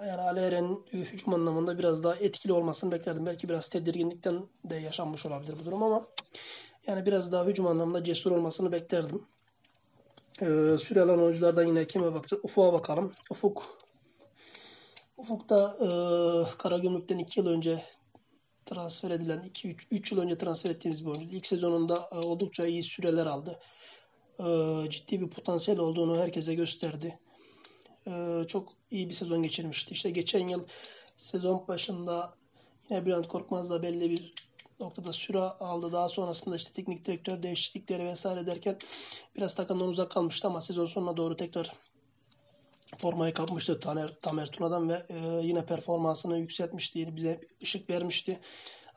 Yani 0.00 0.20
Ali 0.20 0.40
Eren'in 0.40 0.86
hücum 0.92 1.34
anlamında 1.34 1.78
biraz 1.78 2.04
daha 2.04 2.16
etkili 2.16 2.52
olmasını 2.52 2.92
beklerdim. 2.92 3.26
Belki 3.26 3.48
biraz 3.48 3.68
tedirginlikten 3.68 4.48
de 4.64 4.76
yaşanmış 4.76 5.26
olabilir 5.26 5.54
bu 5.60 5.64
durum 5.64 5.82
ama 5.82 6.06
yani 6.86 7.06
biraz 7.06 7.32
daha 7.32 7.44
hücum 7.44 7.66
anlamında 7.66 8.04
cesur 8.04 8.32
olmasını 8.32 8.72
beklerdim. 8.72 9.22
Ee, 10.42 10.76
süre 10.78 11.02
alan 11.02 11.22
oyunculardan 11.22 11.64
yine 11.64 11.86
kime 11.86 12.14
bakacağız? 12.14 12.44
Ufuk'a 12.44 12.72
bakalım. 12.72 13.12
Ufuk 13.30 13.78
Ufuk 15.16 15.48
da 15.48 15.76
e, 15.80 15.88
Karagümrük'ten 16.58 17.18
2 17.18 17.40
yıl 17.40 17.46
önce 17.46 17.84
transfer 18.66 19.10
edilen 19.10 19.50
2-3 19.54 20.14
yıl 20.14 20.22
önce 20.22 20.38
transfer 20.38 20.70
ettiğimiz 20.70 21.06
bir 21.06 21.10
oyuncu. 21.10 21.36
İlk 21.36 21.46
sezonunda 21.46 22.08
e, 22.12 22.16
oldukça 22.16 22.66
iyi 22.66 22.82
süreler 22.82 23.26
aldı. 23.26 23.58
E, 24.40 24.44
ciddi 24.90 25.20
bir 25.20 25.30
potansiyel 25.30 25.80
olduğunu 25.80 26.20
herkese 26.20 26.54
gösterdi. 26.54 27.18
E, 28.06 28.44
çok 28.48 28.72
iyi 28.90 29.08
bir 29.08 29.14
sezon 29.14 29.42
geçirmişti. 29.42 29.92
İşte 29.92 30.10
geçen 30.10 30.48
yıl 30.48 30.64
sezon 31.16 31.68
başında 31.68 32.34
yine 32.90 33.06
Bülent 33.06 33.28
Korkmaz 33.28 33.70
da 33.70 33.82
belli 33.82 34.10
bir 34.10 34.32
noktada 34.80 35.12
süre 35.12 35.38
aldı. 35.38 35.92
Daha 35.92 36.08
sonrasında 36.08 36.56
işte 36.56 36.72
teknik 36.72 37.04
direktör 37.04 37.42
değişiklikleri 37.42 38.04
vesaire 38.04 38.46
derken 38.46 38.76
biraz 39.36 39.54
takımdan 39.54 39.88
uzak 39.88 40.10
kalmıştı 40.10 40.48
ama 40.48 40.60
sezon 40.60 40.86
sonuna 40.86 41.16
doğru 41.16 41.36
tekrar 41.36 41.72
formayı 42.96 43.34
kapmıştı 43.34 43.80
Taner, 43.80 44.08
Tamer 44.22 44.50
Tuna'dan 44.50 44.88
ve 44.88 45.06
e, 45.08 45.46
yine 45.46 45.66
performansını 45.66 46.38
yükseltmişti. 46.38 46.98
Yine 46.98 47.16
bize 47.16 47.40
ışık 47.62 47.90
vermişti. 47.90 48.40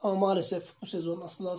Ama 0.03 0.15
maalesef 0.15 0.63
bu 0.81 0.86
sezon 0.86 1.21
aslında 1.21 1.55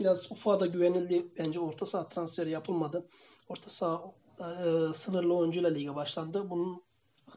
biraz 0.00 0.32
ufa 0.32 0.60
da 0.60 0.66
güvenildi. 0.66 1.26
Bence 1.38 1.60
orta 1.60 1.86
saha 1.86 2.08
transferi 2.08 2.50
yapılmadı. 2.50 3.06
Orta 3.48 3.70
saha 3.70 4.12
e, 4.40 4.92
sınırlı 4.94 5.36
oyuncuyla 5.36 5.70
lige 5.70 5.94
başlandı. 5.94 6.50
Bunun 6.50 6.82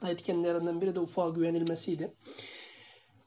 ana 0.01 0.09
etkenlerinden 0.09 0.81
biri 0.81 0.95
de 0.95 0.99
ufa 0.99 1.29
güvenilmesiydi. 1.29 2.13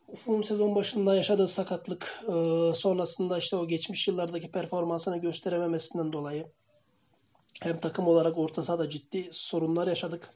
Ufuk'un 0.08 0.42
sezon 0.42 0.74
başında 0.74 1.14
yaşadığı 1.14 1.48
sakatlık 1.48 2.22
e, 2.22 2.32
sonrasında 2.74 3.38
işte 3.38 3.56
o 3.56 3.68
geçmiş 3.68 4.08
yıllardaki 4.08 4.50
performansını 4.50 5.16
gösterememesinden 5.16 6.12
dolayı 6.12 6.46
hem 7.60 7.80
takım 7.80 8.08
olarak 8.08 8.38
orta 8.38 8.62
sahada 8.62 8.90
ciddi 8.90 9.28
sorunlar 9.32 9.86
yaşadık. 9.86 10.30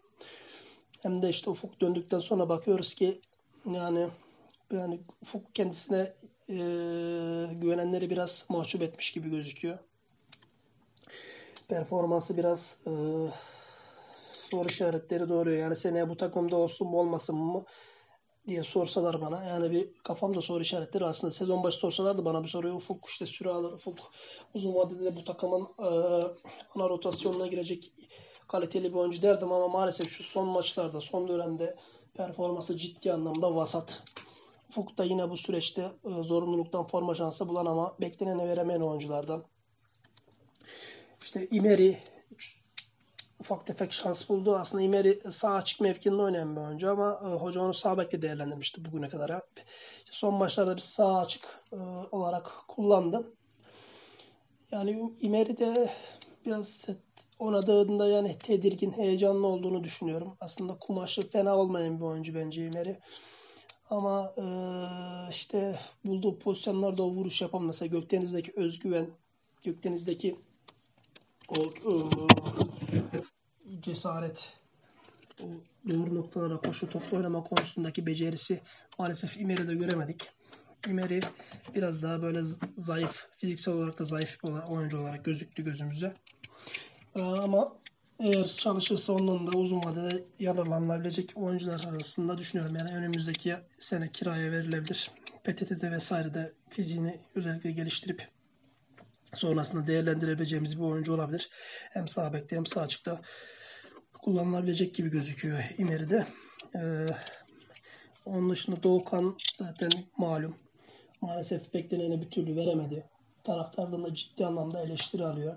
Hem 1.02 1.22
de 1.22 1.28
işte 1.28 1.50
Ufuk 1.50 1.80
döndükten 1.80 2.18
sonra 2.18 2.48
bakıyoruz 2.48 2.94
ki 2.94 3.20
yani 3.66 4.08
yani 4.72 5.00
Ufuk 5.22 5.54
kendisine 5.54 6.14
e, 6.48 6.54
güvenenleri 7.54 8.10
biraz 8.10 8.46
mahcup 8.48 8.82
etmiş 8.82 9.12
gibi 9.12 9.30
gözüküyor. 9.30 9.78
Performansı 11.68 12.36
biraz 12.36 12.76
e, 12.86 12.90
soru 14.50 14.68
işaretleri 14.68 15.28
doğuruyor. 15.28 15.58
Yani 15.58 15.76
seneye 15.76 16.08
bu 16.08 16.16
takımda 16.16 16.56
olsun 16.56 16.88
mu 16.88 17.00
olmasın 17.00 17.36
mı 17.36 17.64
diye 18.46 18.64
sorsalar 18.64 19.20
bana. 19.20 19.44
Yani 19.44 19.70
bir 19.70 19.88
kafamda 20.04 20.42
soru 20.42 20.62
işaretleri 20.62 21.04
aslında 21.04 21.32
sezon 21.32 21.62
başı 21.62 21.78
sorsalardı 21.78 22.24
bana 22.24 22.42
bir 22.42 22.48
soruyu 22.48 22.74
Ufuk 22.74 23.08
işte 23.08 23.26
süre 23.26 23.50
alır. 23.50 23.72
Ufuk 23.72 23.98
uzun 24.54 24.74
vadede 24.74 25.16
bu 25.16 25.24
takımın 25.24 25.62
e, 25.78 25.88
ana 26.74 26.88
rotasyonuna 26.88 27.46
girecek 27.46 27.92
kaliteli 28.48 28.90
bir 28.92 28.98
oyuncu 28.98 29.22
derdim 29.22 29.52
ama 29.52 29.68
maalesef 29.68 30.08
şu 30.10 30.22
son 30.22 30.48
maçlarda, 30.48 31.00
son 31.00 31.28
dönemde 31.28 31.76
performansı 32.14 32.76
ciddi 32.76 33.12
anlamda 33.12 33.54
vasat. 33.54 34.02
Ufuk 34.70 34.98
da 34.98 35.04
yine 35.04 35.30
bu 35.30 35.36
süreçte 35.36 35.82
e, 35.82 36.22
zorunluluktan 36.22 36.84
forma 36.84 37.14
şansı 37.14 37.48
bulan 37.48 37.66
ama 37.66 37.96
beklenene 38.00 38.48
veremeyen 38.48 38.80
oyunculardan. 38.80 39.44
İşte 41.20 41.48
İmeri 41.50 41.98
ufak 43.40 43.66
tefek 43.66 43.92
şans 43.92 44.28
buldu. 44.28 44.56
Aslında 44.56 44.82
İmeri 44.82 45.20
sağ 45.30 45.54
açık 45.54 45.80
mevkinde 45.80 46.22
oynayan 46.22 46.56
bir 46.56 46.60
oyuncu 46.60 46.90
ama 46.90 47.20
e, 47.24 47.26
hoca 47.26 47.60
onu 47.60 47.74
sağ 47.74 47.98
bekle 47.98 48.22
değerlendirmişti 48.22 48.84
bugüne 48.84 49.08
kadar. 49.08 49.40
Son 50.10 50.34
maçlarda 50.34 50.76
bir 50.76 50.80
sağ 50.80 51.18
açık 51.18 51.60
e, 51.72 51.76
olarak 52.12 52.50
kullandı. 52.68 53.32
Yani 54.72 55.12
İmeri 55.20 55.58
de 55.58 55.90
biraz 56.46 56.86
oynadığında 57.38 58.08
yani 58.08 58.38
tedirgin, 58.38 58.92
heyecanlı 58.92 59.46
olduğunu 59.46 59.84
düşünüyorum. 59.84 60.36
Aslında 60.40 60.78
kumaşı 60.78 61.30
fena 61.30 61.56
olmayan 61.56 62.00
bir 62.00 62.04
oyuncu 62.04 62.34
bence 62.34 62.66
İmeri. 62.66 62.98
Ama 63.90 64.34
e, 64.36 64.44
işte 65.30 65.78
bulduğu 66.04 66.38
pozisyonlarda 66.38 67.02
o 67.02 67.10
vuruş 67.10 67.42
yapan 67.42 67.62
mesela 67.62 67.86
Gökdeniz'deki 67.86 68.52
özgüven, 68.56 69.10
Gökdeniz'deki 69.64 70.36
o 71.48 71.56
e, 71.62 71.92
cesaret, 73.80 74.52
o 75.42 75.44
doğru 75.90 76.14
noktalara 76.14 76.56
koşu 76.56 76.90
topla 76.90 77.16
oynama 77.16 77.42
konusundaki 77.42 78.06
becerisi 78.06 78.60
maalesef 78.98 79.40
İmeri'de 79.40 79.74
göremedik. 79.74 80.30
İmeri 80.88 81.20
biraz 81.74 82.02
daha 82.02 82.22
böyle 82.22 82.42
zayıf, 82.78 83.26
fiziksel 83.36 83.74
olarak 83.74 83.98
da 83.98 84.04
zayıf 84.04 84.38
bir 84.44 84.72
oyuncu 84.72 85.00
olarak 85.00 85.24
gözüktü 85.24 85.64
gözümüze. 85.64 86.14
Ee, 87.14 87.22
ama 87.22 87.72
eğer 88.20 88.44
çalışırsa 88.44 89.12
ondan 89.12 89.52
da 89.52 89.58
uzun 89.58 89.78
vadede 89.78 90.24
yararlanılabilecek 90.38 91.32
oyuncular 91.36 91.84
arasında 91.84 92.38
düşünüyorum. 92.38 92.76
Yani 92.76 92.94
önümüzdeki 92.94 93.56
sene 93.78 94.10
kiraya 94.10 94.52
verilebilir. 94.52 95.10
PTT'de 95.44 95.92
vesaire 95.92 96.34
de 96.34 96.52
fiziğini 96.68 97.20
özellikle 97.34 97.72
geliştirip 97.72 98.28
sonrasında 99.34 99.86
değerlendirebileceğimiz 99.86 100.78
bir 100.78 100.84
oyuncu 100.84 101.14
olabilir. 101.14 101.50
Hem 101.90 102.08
sağ 102.08 102.32
bekte 102.32 102.56
hem 102.56 102.66
sağ 102.66 102.80
açıkta 102.80 103.20
kullanılabilecek 104.22 104.94
gibi 104.94 105.10
gözüküyor 105.10 105.64
İmeri'de. 105.78 106.26
Ee, 106.76 107.06
onun 108.24 108.50
dışında 108.50 108.82
Doğukan 108.82 109.36
zaten 109.58 109.90
malum. 110.16 110.56
Maalesef 111.20 111.74
bekleneni 111.74 112.20
bir 112.20 112.30
türlü 112.30 112.56
veremedi. 112.56 113.06
Taraftardan 113.44 114.04
da 114.04 114.14
ciddi 114.14 114.46
anlamda 114.46 114.82
eleştiri 114.82 115.26
alıyor. 115.26 115.56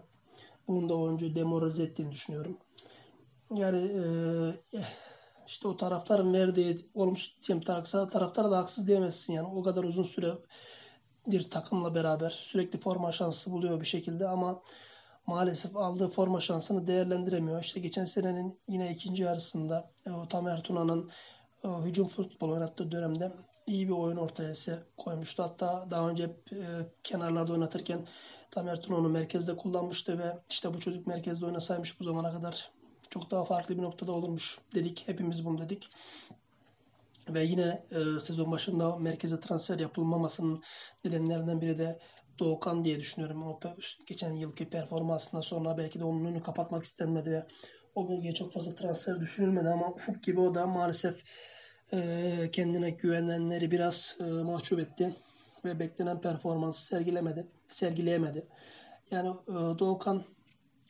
Bunun 0.67 0.89
da 0.89 0.95
oyuncu 0.95 1.35
demoralize 1.35 1.83
ettiğini 1.83 2.11
düşünüyorum. 2.11 2.57
Yani 3.51 3.77
e, 3.77 4.03
işte 5.47 5.67
o 5.67 5.77
taraftarın 5.77 6.33
verdiği 6.33 6.77
olumsuz 6.93 7.47
diyeyim 7.47 7.63
taraftar, 7.63 8.09
taraftara 8.09 8.51
da 8.51 8.57
haksız 8.57 8.87
diyemezsin 8.87 9.33
yani. 9.33 9.47
O 9.47 9.63
kadar 9.63 9.83
uzun 9.83 10.03
süre 10.03 10.33
bir 11.27 11.49
takımla 11.49 11.95
beraber 11.95 12.29
sürekli 12.29 12.79
forma 12.79 13.11
şansı 13.11 13.51
buluyor 13.51 13.81
bir 13.81 13.85
şekilde 13.85 14.27
ama 14.27 14.61
maalesef 15.27 15.77
aldığı 15.77 16.07
forma 16.07 16.39
şansını 16.39 16.87
değerlendiremiyor. 16.87 17.63
İşte 17.63 17.79
geçen 17.79 18.05
senenin 18.05 18.59
yine 18.67 18.91
ikinci 18.91 19.23
yarısında 19.23 19.91
e, 20.05 20.11
o 20.11 20.27
Tamer 20.27 20.63
Tuna'nın 20.63 21.09
e, 21.63 21.67
hücum 21.67 22.07
futbol 22.07 22.49
oynattığı 22.49 22.91
dönemde 22.91 23.31
iyi 23.67 23.87
bir 23.87 23.93
oyun 23.93 24.17
ortaya 24.17 24.53
koymuştu. 24.97 25.43
Hatta 25.43 25.87
daha 25.91 26.09
önce 26.09 26.23
e, 26.51 26.59
kenarlarda 27.03 27.53
oynatırken 27.53 28.07
Tam 28.51 28.67
Ertuğrul 28.67 28.97
onu 28.97 29.09
merkezde 29.09 29.57
kullanmıştı 29.57 30.19
ve 30.19 30.37
işte 30.49 30.73
bu 30.73 30.79
çocuk 30.79 31.07
merkezde 31.07 31.45
oynasaymış 31.45 31.99
bu 31.99 32.03
zamana 32.03 32.31
kadar 32.31 32.71
çok 33.09 33.31
daha 33.31 33.45
farklı 33.45 33.77
bir 33.77 33.83
noktada 33.83 34.11
olurmuş 34.11 34.59
dedik. 34.73 35.03
Hepimiz 35.05 35.45
bunu 35.45 35.57
dedik. 35.57 35.89
Ve 37.29 37.43
yine 37.43 37.83
e, 37.91 38.19
sezon 38.19 38.51
başında 38.51 38.95
merkeze 38.95 39.39
transfer 39.39 39.79
yapılmamasının 39.79 40.63
nedenlerinden 41.05 41.61
biri 41.61 41.77
de 41.77 41.99
Doğukan 42.39 42.83
diye 42.83 42.99
düşünüyorum. 42.99 43.43
O 43.47 43.59
geçen 44.07 44.33
yılki 44.33 44.69
performansından 44.69 45.41
sonra 45.41 45.77
belki 45.77 45.99
de 45.99 46.03
onun 46.03 46.25
önünü 46.25 46.43
kapatmak 46.43 46.83
istenmedi 46.83 47.31
ve 47.31 47.45
o 47.95 48.09
bölgeye 48.09 48.33
çok 48.33 48.53
fazla 48.53 48.73
transfer 48.73 49.19
düşünülmedi 49.19 49.69
ama 49.69 49.89
Ufuk 49.89 50.23
gibi 50.23 50.39
o 50.39 50.55
da 50.55 50.67
maalesef 50.67 51.23
kendine 52.51 52.89
güvenenleri 52.89 53.71
biraz 53.71 54.17
e, 54.19 54.24
mahcup 54.24 54.79
etti 54.79 55.15
ve 55.65 55.79
beklenen 55.79 56.21
performansı 56.21 56.86
sergilemedi, 56.86 57.48
sergileyemedi. 57.69 58.48
Yani 59.12 59.29
e, 59.29 59.53
Doğukan 59.79 60.24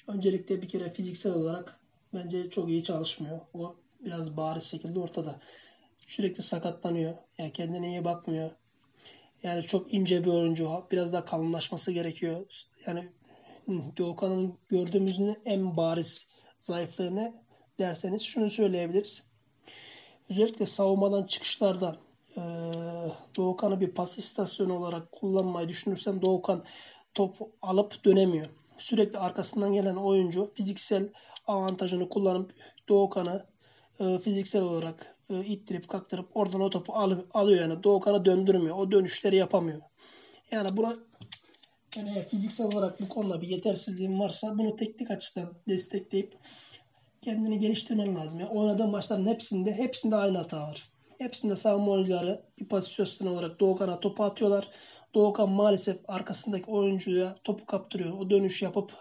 öncelikle 0.08 0.62
bir 0.62 0.68
kere 0.68 0.90
fiziksel 0.90 1.34
olarak 1.34 1.80
bence 2.14 2.50
çok 2.50 2.70
iyi 2.70 2.84
çalışmıyor. 2.84 3.40
O 3.54 3.76
biraz 4.00 4.38
bariz 4.38 4.64
şekilde 4.64 5.00
ortada. 5.00 5.40
Sürekli 5.98 6.44
sakatlanıyor. 6.44 7.14
Yani 7.38 7.54
kendine 7.54 7.90
iyi 7.90 8.06
bakmıyor. 8.06 8.52
Yani 9.44 9.64
çok 9.64 9.94
ince 9.94 10.24
bir 10.24 10.30
oyuncu. 10.30 10.84
Biraz 10.92 11.14
daha 11.14 11.26
kalınlaşması 11.26 11.92
gerekiyor. 11.92 12.46
Yani 12.88 13.10
Doğukan'ın 13.98 14.58
gördüğümüzün 14.70 15.38
en 15.46 15.78
bariz 15.78 16.28
zayıflığını 16.60 17.34
derseniz 17.80 18.22
şunu 18.22 18.52
söyleyebiliriz. 18.52 19.31
Özellikle 20.32 20.66
savunmadan 20.66 21.24
çıkışlarda 21.24 21.96
e, 22.38 22.42
Doğukan'ı 23.38 23.82
bir 23.82 23.92
pas 23.92 24.18
istasyonu 24.18 24.78
olarak 24.78 25.12
kullanmayı 25.12 25.70
düşünürsem 25.70 26.22
Doğukan 26.22 26.64
top 27.14 27.36
alıp 27.62 28.06
dönemiyor. 28.06 28.48
Sürekli 28.78 29.20
arkasından 29.20 29.74
gelen 29.74 29.96
oyuncu 29.96 30.52
fiziksel 30.54 31.10
avantajını 31.48 32.10
kullanıp 32.10 32.54
Doğukan'ı 32.90 33.46
e, 34.00 34.20
fiziksel 34.20 34.62
olarak 34.62 35.16
e, 35.30 35.46
ittirip 35.46 35.88
kaktırıp 35.88 36.30
oradan 36.34 36.62
o 36.62 36.70
topu 36.70 36.94
al, 36.94 37.20
alıyor 37.34 37.62
yani 37.62 37.84
Doğukan'ı 37.84 38.26
döndürmüyor. 38.26 38.78
O 38.78 38.92
dönüşleri 38.92 39.36
yapamıyor. 39.36 39.82
Yani 40.52 40.78
buna 40.78 40.96
yani 41.96 42.24
fiziksel 42.24 42.68
olarak 42.68 43.02
bu 43.02 43.10
konuda 43.10 43.42
bir 43.42 43.48
yetersizliğin 43.48 44.20
varsa 44.20 44.58
bunu 44.58 44.76
teknik 44.76 45.12
açıdan 45.12 45.54
destekleyip 45.68 46.38
kendini 47.22 47.60
geliştirmen 47.60 48.16
lazım. 48.16 48.40
Yani 48.40 48.50
oynadığın 48.50 48.90
maçların 48.90 49.28
hepsinde 49.28 49.74
hepsinde 49.74 50.16
aynı 50.16 50.38
hata 50.38 50.62
var. 50.62 50.90
Hepsinde 51.18 51.56
savunma 51.56 51.92
oyuncuları 51.92 52.42
bir 52.60 52.68
pozisyon 52.68 53.28
olarak 53.28 53.60
Doğukan'a 53.60 54.00
topu 54.00 54.24
atıyorlar. 54.24 54.68
Doğukan 55.14 55.50
maalesef 55.50 55.98
arkasındaki 56.08 56.72
oyuncuya 56.72 57.36
topu 57.44 57.66
kaptırıyor. 57.66 58.18
O 58.18 58.30
dönüş 58.30 58.62
yapıp 58.62 58.94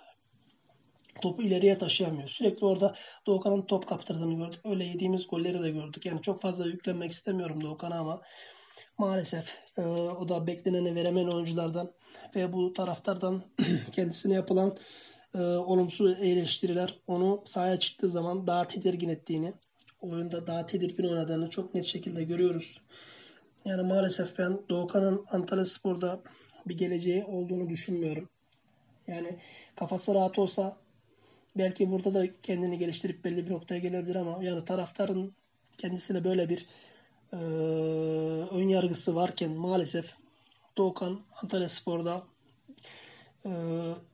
topu 1.20 1.42
ileriye 1.42 1.78
taşıyamıyor. 1.78 2.28
Sürekli 2.28 2.66
orada 2.66 2.94
Doğukan'ın 3.26 3.62
top 3.62 3.88
kaptırdığını 3.88 4.34
gördük. 4.34 4.60
Öyle 4.64 4.84
yediğimiz 4.84 5.26
golleri 5.28 5.62
de 5.62 5.70
gördük. 5.70 6.06
Yani 6.06 6.22
çok 6.22 6.40
fazla 6.40 6.66
yüklenmek 6.66 7.10
istemiyorum 7.10 7.64
Doğukan'a 7.64 7.98
ama 7.98 8.22
maalesef 8.98 9.58
e, 9.78 9.82
o 9.82 10.28
da 10.28 10.46
bekleneni 10.46 10.94
veremeyen 10.94 11.28
oyunculardan 11.28 11.92
ve 12.36 12.52
bu 12.52 12.72
taraftardan 12.72 13.42
kendisine 13.92 14.34
yapılan 14.34 14.76
e, 15.34 15.38
olumsuz 15.38 16.10
eleştiriler 16.10 16.98
onu 17.06 17.42
sahaya 17.44 17.78
çıktığı 17.78 18.08
zaman 18.08 18.46
daha 18.46 18.66
tedirgin 18.68 19.08
ettiğini, 19.08 19.52
oyunda 20.00 20.46
daha 20.46 20.66
tedirgin 20.66 21.04
oynadığını 21.04 21.50
çok 21.50 21.74
net 21.74 21.84
şekilde 21.84 22.24
görüyoruz. 22.24 22.80
Yani 23.64 23.82
maalesef 23.82 24.38
ben 24.38 24.60
Doğukan'ın 24.68 25.24
Antalya 25.30 25.64
Spor'da 25.64 26.20
bir 26.66 26.78
geleceği 26.78 27.24
olduğunu 27.24 27.68
düşünmüyorum. 27.68 28.28
Yani 29.06 29.38
kafası 29.76 30.14
rahat 30.14 30.38
olsa 30.38 30.76
belki 31.56 31.90
burada 31.90 32.14
da 32.14 32.40
kendini 32.42 32.78
geliştirip 32.78 33.24
belli 33.24 33.46
bir 33.46 33.50
noktaya 33.50 33.78
gelebilir 33.78 34.14
ama 34.14 34.44
yani 34.44 34.64
taraftarın 34.64 35.34
kendisine 35.78 36.24
böyle 36.24 36.48
bir 36.48 36.66
e, 37.32 37.36
ön 38.50 38.68
yargısı 38.68 39.14
varken 39.14 39.50
maalesef 39.50 40.14
Doğukan 40.78 41.20
Antalya 41.42 41.68
Spor'da 41.68 42.22
e, 43.46 43.50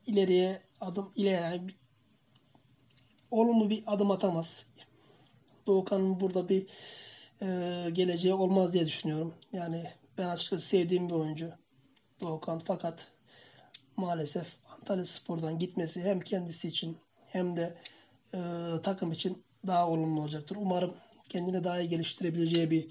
ileriye 0.06 0.62
adım 0.80 1.12
ileri 1.16 1.74
olumlu 3.30 3.70
bir 3.70 3.82
adım 3.86 4.10
atamaz. 4.10 4.66
Doğukan'ın 5.66 6.20
burada 6.20 6.48
bir 6.48 6.66
e, 7.42 7.46
geleceği 7.92 8.34
olmaz 8.34 8.72
diye 8.72 8.86
düşünüyorum. 8.86 9.34
Yani 9.52 9.90
ben 10.18 10.28
açıkçası 10.28 10.66
sevdiğim 10.66 11.08
bir 11.08 11.14
oyuncu 11.14 11.52
Doğukan 12.20 12.58
fakat 12.58 13.12
maalesef 13.96 14.46
Antalya 14.68 15.04
Spor'dan 15.04 15.58
gitmesi 15.58 16.02
hem 16.02 16.20
kendisi 16.20 16.68
için 16.68 16.96
hem 17.26 17.56
de 17.56 17.74
e, 18.34 18.38
takım 18.82 19.12
için 19.12 19.42
daha 19.66 19.88
olumlu 19.88 20.20
olacaktır. 20.20 20.56
Umarım 20.60 20.94
kendini 21.28 21.64
daha 21.64 21.80
iyi 21.80 21.88
geliştirebileceği 21.88 22.70
bir 22.70 22.88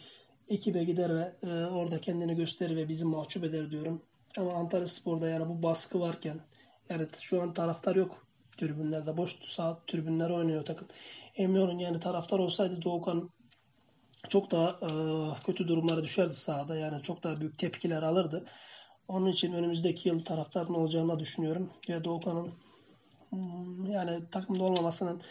ekibe 0.50 0.84
gider 0.84 1.16
ve 1.16 1.34
e, 1.44 1.66
orada 1.66 2.02
kendini 2.02 2.36
gösterir 2.36 2.76
ve 2.76 2.90
bizi 2.90 3.06
mahcup 3.06 3.44
eder 3.44 3.72
diyorum. 3.72 4.02
Ama 4.38 4.54
Antalya 4.54 4.88
Spor'da 4.88 5.30
yani 5.30 5.50
bu 5.50 5.64
baskı 5.64 6.00
varken 6.00 6.40
yani 6.90 7.08
şu 7.22 7.42
an 7.42 7.54
taraftar 7.54 7.96
yok 7.96 8.28
tribünlerde. 8.58 9.18
Boş 9.18 9.36
sağ 9.44 9.80
tribünler 9.88 10.30
oynuyor 10.30 10.66
takım. 10.66 10.88
Emin 11.36 11.60
olun 11.60 11.80
yani 11.80 12.00
taraftar 12.00 12.40
olsaydı 12.40 12.82
Doğukan 12.82 13.30
çok 14.30 14.52
daha 14.52 14.70
e, 14.70 14.90
kötü 15.46 15.68
durumlara 15.68 16.04
düşerdi 16.04 16.34
sahada. 16.34 16.76
Yani 16.76 17.02
çok 17.02 17.24
daha 17.24 17.40
büyük 17.42 17.58
tepkiler 17.58 18.04
alırdı. 18.04 18.46
Onun 19.08 19.28
için 19.28 19.54
önümüzdeki 19.54 20.10
yıl 20.10 20.26
taraftarın 20.26 20.74
olacağını 20.74 21.20
düşünüyorum. 21.20 21.70
Ve 21.90 22.04
Doğukan'ın 22.04 22.52
hmm, 23.30 23.86
yani 23.86 24.30
takımda 24.32 24.64
olmamasının 24.64 25.22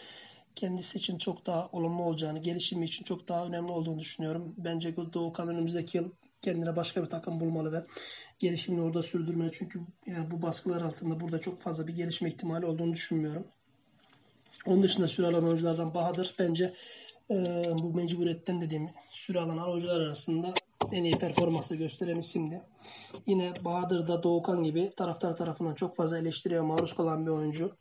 kendisi 0.55 0.97
için 0.97 1.17
çok 1.17 1.45
daha 1.45 1.69
olumlu 1.71 2.03
olacağını, 2.03 2.39
gelişimi 2.39 2.85
için 2.85 3.03
çok 3.03 3.27
daha 3.27 3.45
önemli 3.45 3.71
olduğunu 3.71 3.99
düşünüyorum. 3.99 4.53
Bence 4.57 4.95
Doğukan 5.13 5.47
önümüzdeki 5.47 5.97
yıl 5.97 6.09
kendine 6.45 6.75
başka 6.75 7.03
bir 7.03 7.09
takım 7.09 7.39
bulmalı 7.39 7.71
ve 7.71 7.85
gelişimini 8.39 8.81
orada 8.81 9.01
sürdürmeli. 9.01 9.51
Çünkü 9.53 9.79
yani 10.05 10.31
bu 10.31 10.41
baskılar 10.41 10.81
altında 10.81 11.19
burada 11.19 11.39
çok 11.39 11.61
fazla 11.61 11.87
bir 11.87 11.95
gelişme 11.95 12.29
ihtimali 12.29 12.65
olduğunu 12.65 12.93
düşünmüyorum. 12.93 13.47
Onun 14.65 14.83
dışında 14.83 15.07
süre 15.07 15.27
alan 15.27 15.45
oyunculardan 15.45 15.93
Bahadır 15.93 16.35
bence 16.39 16.73
e, 17.31 17.43
bu 17.79 17.93
mecburiyetten 17.93 18.61
dediğim 18.61 18.89
süre 19.09 19.39
alan 19.39 19.69
oyuncular 19.69 20.01
arasında 20.01 20.53
en 20.91 21.03
iyi 21.03 21.17
performansı 21.17 21.75
gösteren 21.75 22.17
isimdi. 22.17 22.61
Yine 23.27 23.53
Bahadır 23.65 24.07
da 24.07 24.23
Doğukan 24.23 24.63
gibi 24.63 24.89
taraftar 24.95 25.35
tarafından 25.35 25.75
çok 25.75 25.95
fazla 25.95 26.17
eleştiriye 26.17 26.61
maruz 26.61 26.95
kalan 26.95 27.25
bir 27.25 27.31
oyuncu. 27.31 27.71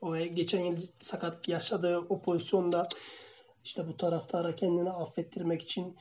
O 0.00 0.16
geçen 0.16 0.64
yıl 0.64 0.76
sakat 1.00 1.48
yaşadığı 1.48 1.98
o 1.98 2.22
pozisyonda 2.22 2.88
işte 3.64 3.88
bu 3.88 3.96
taraftara 3.96 4.54
kendini 4.54 4.90
affettirmek 4.90 5.62
için 5.62 5.96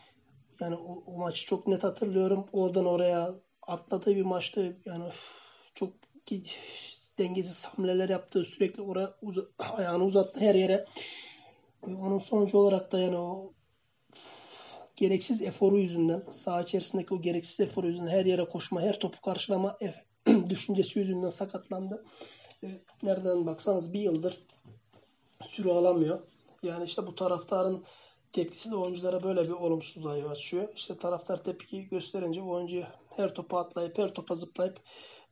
yani 0.62 0.76
o, 0.76 1.04
o 1.06 1.18
maçı 1.18 1.46
çok 1.46 1.68
net 1.68 1.84
hatırlıyorum. 1.84 2.46
Oradan 2.52 2.86
oraya 2.86 3.36
atladığı 3.62 4.16
bir 4.16 4.22
maçtı. 4.22 4.78
Yani 4.86 5.04
çok 5.74 5.94
dengesiz 7.18 7.66
hamleler 7.66 8.10
yaptı. 8.10 8.44
Sürekli 8.44 8.82
oraya 8.82 9.16
uza, 9.22 9.42
ayağını 9.60 10.04
uzattı 10.04 10.40
her 10.40 10.56
yere. 10.56 10.86
Onun 11.82 12.18
sonucu 12.18 12.58
olarak 12.58 12.92
da 12.92 13.00
yani 13.00 13.18
o 13.18 13.54
gereksiz 14.96 15.42
eforu 15.42 15.78
yüzünden, 15.78 16.24
saha 16.32 16.62
içerisindeki 16.62 17.14
o 17.14 17.22
gereksiz 17.22 17.60
eforu 17.60 17.88
yüzünden 17.88 18.12
her 18.12 18.26
yere 18.26 18.46
koşma, 18.46 18.82
her 18.82 19.00
topu 19.00 19.22
karşılama 19.22 19.78
düşüncesi 20.50 21.00
yüzünden 21.00 21.30
sakatlandı. 21.30 22.06
Nereden 23.04 23.46
baksanız 23.46 23.94
bir 23.94 24.00
yıldır 24.00 24.40
süre 25.44 25.72
alamıyor. 25.72 26.20
Yani 26.64 26.86
işte 26.86 27.08
bu 27.08 27.16
taraftarın 27.16 27.84
tepkisi 28.38 28.72
de 28.72 28.76
oyunculara 28.76 29.24
böyle 29.24 29.44
bir 29.44 29.50
olumsuzluğa 29.50 30.18
yol 30.18 30.32
açıyor. 30.32 30.68
İşte 30.76 30.98
taraftar 30.98 31.44
tepki 31.44 31.90
gösterince 31.90 32.42
oyuncu 32.42 32.84
her 33.16 33.34
topa 33.34 33.60
atlayıp 33.60 33.98
her 33.98 34.14
topa 34.14 34.36
zıplayıp 34.36 34.80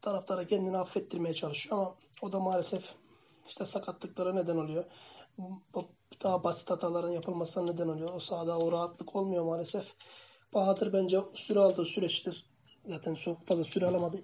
taraftara 0.02 0.46
kendini 0.46 0.78
affettirmeye 0.78 1.34
çalışıyor 1.34 1.78
ama 1.78 1.96
o 2.22 2.32
da 2.32 2.40
maalesef 2.40 2.84
işte 3.48 3.66
sakatlıklara 3.66 4.34
neden 4.34 4.58
oluyor. 4.58 4.84
Daha 6.24 6.44
basit 6.44 6.70
hataların 6.70 7.12
yapılmasına 7.12 7.64
neden 7.72 7.88
oluyor. 7.88 8.10
O 8.16 8.20
sahada 8.20 8.58
o 8.58 8.72
rahatlık 8.72 9.16
olmuyor 9.16 9.44
maalesef. 9.44 9.86
Bahadır 10.54 10.94
bence 10.94 11.20
süre 11.34 11.60
aldığı 11.60 11.86
süreçte 11.86 12.32
zaten 12.88 13.16
çok 13.16 13.48
fazla 13.48 13.64
süre 13.64 13.86
alamadı. 13.86 14.24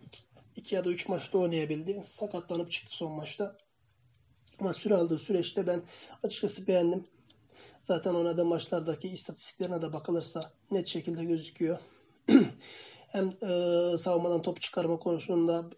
2 0.56 0.76
ya 0.76 0.86
da 0.86 0.90
3 0.90 1.10
maçta 1.10 1.38
oynayabildi. 1.38 2.04
Sakatlanıp 2.06 2.72
çıktı 2.72 2.96
son 2.96 3.12
maçta. 3.12 3.58
Ama 4.60 4.74
süre 4.74 4.96
aldığı 4.96 5.20
süreçte 5.20 5.68
ben 5.68 5.84
açıkçası 6.24 6.68
beğendim. 6.68 7.08
Zaten 7.82 8.14
oynadığı 8.14 8.46
maçlardaki 8.46 9.10
istatistiklerine 9.10 9.82
de 9.82 9.94
bakılırsa 9.94 10.42
net 10.72 10.88
şekilde 10.88 11.24
gözüküyor. 11.26 11.78
Hem 13.08 13.28
e, 13.28 13.98
savunmadan 13.98 14.42
top 14.42 14.62
çıkarma 14.62 15.00
konusunda 15.00 15.70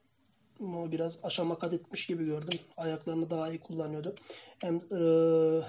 o 0.59 0.91
biraz 0.91 1.19
aşama 1.23 1.59
kat 1.59 1.73
etmiş 1.73 2.05
gibi 2.05 2.25
gördüm. 2.25 2.59
Ayaklarını 2.77 3.29
daha 3.29 3.49
iyi 3.49 3.59
kullanıyordu. 3.59 4.13
Hem 4.61 4.75
e, 4.75 4.99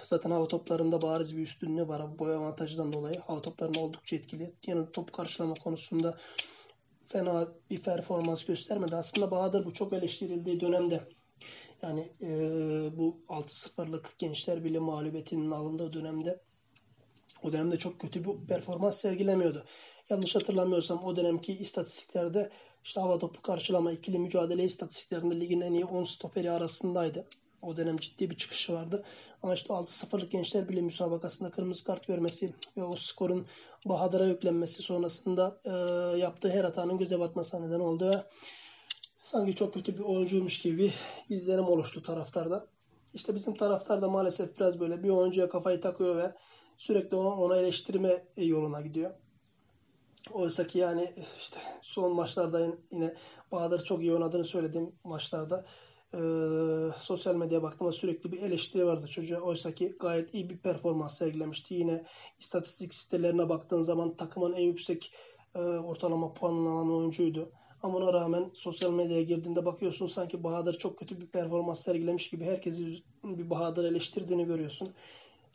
zaten 0.05 0.31
hava 0.31 0.49
toplarında 0.49 1.03
bariz 1.03 1.37
bir 1.37 1.43
üstünlüğü 1.43 1.89
var 1.89 2.19
boy 2.19 2.35
avantajından 2.35 2.93
dolayı. 2.93 3.15
Hava 3.27 3.43
toplarında 3.43 3.81
oldukça 3.81 4.17
etkili. 4.17 4.55
Yani 4.67 4.87
top 4.93 5.13
karşılama 5.13 5.55
konusunda 5.55 6.19
fena 7.09 7.49
bir 7.71 7.83
performans 7.83 8.45
göstermedi. 8.45 8.97
Aslında 8.97 9.31
Bahadır 9.31 9.65
bu 9.65 9.73
çok 9.73 9.93
eleştirildiği 9.93 10.61
dönemde 10.61 11.01
yani 11.85 12.13
e, 12.21 12.29
bu 12.97 13.17
6-0'lık 13.29 14.19
Gençler 14.19 14.65
Birliği 14.65 14.81
mağlubiyetinin 14.81 15.51
alındığı 15.51 15.93
dönemde 15.93 16.41
o 17.43 17.53
dönemde 17.53 17.79
çok 17.79 18.01
kötü 18.01 18.25
bir 18.25 18.47
performans 18.49 18.97
sergilemiyordu. 18.97 19.65
Yanlış 20.11 20.35
hatırlamıyorsam 20.35 21.05
o 21.05 21.17
dönemki 21.17 21.53
istatistiklerde 21.53 22.51
işte 22.85 23.01
hava 23.01 23.19
topu 23.19 23.43
karşılama 23.43 23.93
ikili 23.93 24.19
mücadele 24.19 24.65
istatistiklerinde 24.65 25.41
ligin 25.41 25.61
en 25.61 25.73
iyi 25.73 25.85
10 25.85 26.05
stoperi 26.05 26.51
arasındaydı. 26.51 27.27
O 27.63 27.77
dönem 27.77 27.97
ciddi 27.97 28.31
bir 28.31 28.37
çıkışı 28.37 28.73
vardı. 28.73 29.05
Ama 29.43 29.55
işte 29.55 29.69
6-0'lık 29.73 30.31
Gençler 30.31 30.69
Birliği 30.69 30.83
müsabakasında 30.83 31.51
kırmızı 31.51 31.85
kart 31.85 32.07
görmesi 32.07 32.53
ve 32.77 32.85
o 32.85 32.97
skorun 32.97 33.47
Bahadır'a 33.85 34.27
yüklenmesi 34.27 34.83
sonrasında 34.83 35.61
e, 35.65 35.71
yaptığı 36.19 36.51
her 36.51 36.65
hatanın 36.65 36.99
göze 36.99 37.21
batmasına 37.21 37.67
neden 37.67 37.81
oldu 37.81 38.25
sanki 39.25 39.55
çok 39.55 39.75
kötü 39.75 39.99
bir 39.99 40.03
oyuncuymuş 40.03 40.63
gibi 40.63 40.93
izlenim 41.29 41.69
oluştu 41.69 42.03
taraftarda. 42.03 42.67
İşte 43.15 43.35
bizim 43.35 43.55
taraftar 43.55 44.03
da 44.03 44.09
maalesef 44.09 44.57
biraz 44.59 44.81
böyle 44.81 45.03
bir 45.03 45.09
oyuncuya 45.09 45.49
kafayı 45.49 45.81
takıyor 45.81 46.17
ve 46.17 46.35
sürekli 46.77 47.17
ona, 47.17 47.57
eleştirme 47.57 48.25
yoluna 48.37 48.81
gidiyor. 48.81 49.11
Oysa 50.33 50.67
ki 50.67 50.79
yani 50.79 51.15
işte 51.39 51.61
son 51.83 52.15
maçlarda 52.15 52.69
yine 52.91 53.15
Bahadır 53.53 53.85
çok 53.85 54.01
iyi 54.01 54.13
oynadığını 54.13 54.45
söylediğim 54.45 54.93
maçlarda 55.05 55.65
e, 56.15 56.19
sosyal 56.99 57.35
medyaya 57.35 57.63
baktığımda 57.63 57.93
sürekli 57.93 58.33
bir 58.33 58.43
eleştiri 58.43 58.87
vardı 58.87 59.07
çocuğa. 59.07 59.41
Oysa 59.41 59.75
ki 59.75 59.97
gayet 60.01 60.35
iyi 60.35 60.51
bir 60.51 60.59
performans 60.59 61.19
sergilemişti. 61.19 61.75
Yine 61.75 62.05
istatistik 62.39 62.95
sitelerine 62.95 63.49
baktığın 63.49 63.83
zaman 63.83 64.17
takımın 64.17 64.53
en 64.53 64.63
yüksek 64.63 65.13
e, 65.55 65.59
ortalama 65.59 66.35
puanını 66.35 66.69
alan 66.69 66.91
oyuncuydu. 66.91 67.53
Ama 67.85 67.99
ona 67.99 68.13
rağmen 68.13 68.51
sosyal 68.55 68.93
medyaya 68.93 69.23
girdiğinde 69.23 69.65
bakıyorsun 69.65 70.07
sanki 70.07 70.45
Bahadır 70.45 70.79
çok 70.79 70.99
kötü 70.99 71.21
bir 71.21 71.27
performans 71.27 71.81
sergilemiş 71.81 72.31
gibi 72.31 72.45
herkesi 72.45 73.03
bir 73.25 73.51
Bahadır 73.51 73.85
eleştirdiğini 73.85 74.47
görüyorsun. 74.47 74.89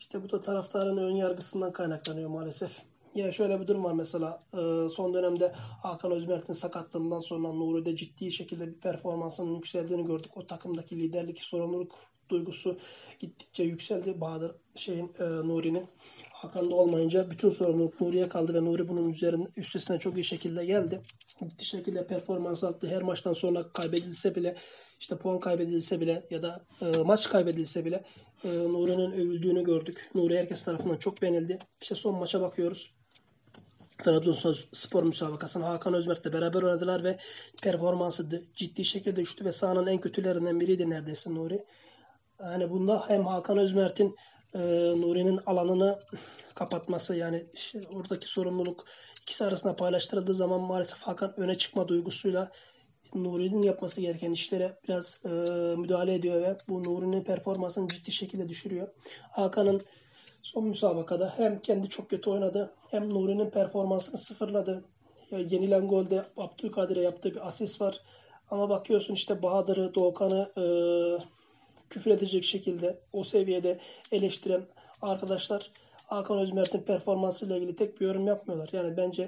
İşte 0.00 0.22
bu 0.22 0.30
da 0.30 0.42
taraftarın 0.42 0.96
ön 0.96 1.16
yargısından 1.16 1.72
kaynaklanıyor 1.72 2.30
maalesef. 2.30 2.82
Yine 3.14 3.32
şöyle 3.32 3.60
bir 3.60 3.66
durum 3.66 3.84
var 3.84 3.92
mesela 3.92 4.42
e, 4.52 4.88
son 4.88 5.14
dönemde 5.14 5.52
Hakan 5.82 6.12
Özmert'in 6.12 6.52
sakatlığından 6.52 7.20
sonra 7.20 7.52
Nuri'de 7.52 7.96
ciddi 7.96 8.32
şekilde 8.32 8.66
bir 8.66 8.80
performansının 8.80 9.54
yükseldiğini 9.54 10.06
gördük. 10.06 10.36
O 10.36 10.46
takımdaki 10.46 10.98
liderlik 10.98 11.42
sorumluluk 11.42 11.94
duygusu 12.28 12.78
gittikçe 13.20 13.64
yükseldi. 13.64 14.20
Bahadır 14.20 14.54
şeyin 14.74 15.12
e, 15.18 15.24
Nuri'nin 16.40 16.48
Hakan'da 16.48 16.74
olmayınca 16.74 17.30
bütün 17.30 17.50
sorumluluk 17.50 18.00
Nuri'ye 18.00 18.28
kaldı 18.28 18.54
ve 18.54 18.64
Nuri 18.64 18.88
bunun 18.88 19.08
üzerine 19.08 19.46
üstesine 19.56 19.98
çok 19.98 20.14
iyi 20.14 20.24
şekilde 20.24 20.64
geldi. 20.64 21.00
Ciddi 21.42 21.64
şekilde 21.64 22.06
performans 22.06 22.64
aldı. 22.64 22.88
Her 22.88 23.02
maçtan 23.02 23.32
sonra 23.32 23.72
kaybedilse 23.72 24.34
bile 24.34 24.56
işte 25.00 25.18
puan 25.18 25.40
kaybedilse 25.40 26.00
bile 26.00 26.26
ya 26.30 26.42
da 26.42 26.64
e, 26.82 27.02
maç 27.02 27.28
kaybedilse 27.28 27.84
bile 27.84 28.04
e, 28.44 28.48
Nuri'nin 28.48 29.12
övüldüğünü 29.12 29.64
gördük. 29.64 30.10
Nuri 30.14 30.38
herkes 30.38 30.64
tarafından 30.64 30.96
çok 30.96 31.22
beğenildi. 31.22 31.58
İşte 31.82 31.94
son 31.94 32.14
maça 32.18 32.40
bakıyoruz. 32.40 32.94
Trabzonspor 34.04 35.02
müsabakasını 35.02 35.64
Hakan 35.64 35.94
Özmert'le 35.94 36.32
beraber 36.32 36.62
oynadılar 36.62 37.04
ve 37.04 37.18
performansı 37.62 38.42
ciddi 38.56 38.84
şekilde 38.84 39.16
düştü 39.16 39.44
ve 39.44 39.52
sahanın 39.52 39.86
en 39.86 40.00
kötülerinden 40.00 40.60
biriydi 40.60 40.90
neredeyse 40.90 41.34
Nuri. 41.34 41.64
Yani 42.40 42.70
bunda 42.70 43.04
hem 43.08 43.26
Hakan 43.26 43.58
Özmert'in 43.58 44.16
e, 44.54 44.58
Nuri'nin 45.00 45.40
alanını 45.46 45.98
kapatması 46.54 47.16
yani 47.16 47.46
işte 47.54 47.80
oradaki 47.94 48.28
sorumluluk 48.28 48.84
ikisi 49.22 49.44
arasında 49.44 49.76
paylaştırıldığı 49.76 50.34
zaman 50.34 50.60
maalesef 50.60 50.98
Hakan 50.98 51.40
öne 51.40 51.58
çıkma 51.58 51.88
duygusuyla 51.88 52.52
Nuri'nin 53.14 53.62
yapması 53.62 54.00
gereken 54.00 54.32
işlere 54.32 54.78
biraz 54.88 55.20
e, 55.24 55.28
müdahale 55.76 56.14
ediyor 56.14 56.42
ve 56.42 56.56
bu 56.68 56.82
Nuri'nin 56.82 57.24
performansını 57.24 57.88
ciddi 57.88 58.12
şekilde 58.12 58.48
düşürüyor. 58.48 58.88
Hakan'ın 59.30 59.80
son 60.42 60.64
müsabakada 60.64 61.34
hem 61.36 61.60
kendi 61.60 61.88
çok 61.88 62.10
kötü 62.10 62.30
oynadı 62.30 62.70
hem 62.90 63.10
Nuri'nin 63.10 63.50
performansını 63.50 64.18
sıfırladı. 64.18 64.84
Yani 65.30 65.54
yenilen 65.54 65.88
golde 65.88 66.22
Abdülkadir'e 66.36 67.00
yaptığı 67.00 67.34
bir 67.34 67.46
asist 67.46 67.80
var. 67.80 68.00
Ama 68.50 68.68
bakıyorsun 68.68 69.14
işte 69.14 69.42
Bahadır'ı, 69.42 69.94
Doğukan'ı 69.94 70.52
e, 70.56 70.64
küfür 71.90 72.10
edecek 72.10 72.44
şekilde 72.44 73.00
o 73.12 73.22
seviyede 73.22 73.78
eleştiren 74.12 74.66
arkadaşlar 75.02 75.70
Hakan 76.06 76.38
Özmert'in 76.38 76.80
performansıyla 76.80 77.56
ilgili 77.56 77.76
tek 77.76 78.00
bir 78.00 78.06
yorum 78.06 78.26
yapmıyorlar. 78.26 78.68
Yani 78.72 78.96
bence 78.96 79.22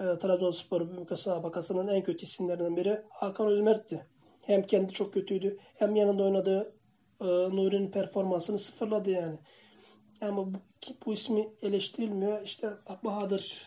e, 0.00 0.04
Trabzonspor 0.18 0.80
müsabakasının 1.10 1.88
en 1.88 2.02
kötü 2.02 2.24
isimlerinden 2.24 2.76
biri 2.76 3.02
Hakan 3.10 3.46
Özmert'ti. 3.46 4.06
Hem 4.42 4.62
kendi 4.62 4.92
çok 4.92 5.14
kötüydü 5.14 5.58
hem 5.74 5.96
yanında 5.96 6.22
oynadığı 6.22 6.74
e, 7.20 7.26
Nuri'nin 7.26 7.90
performansını 7.90 8.58
sıfırladı 8.58 9.10
yani. 9.10 9.38
Ama 10.20 10.54
bu, 10.54 10.58
bu 11.06 11.12
ismi 11.12 11.48
eleştirilmiyor. 11.62 12.42
İşte 12.42 12.70
Bahadır, 13.04 13.62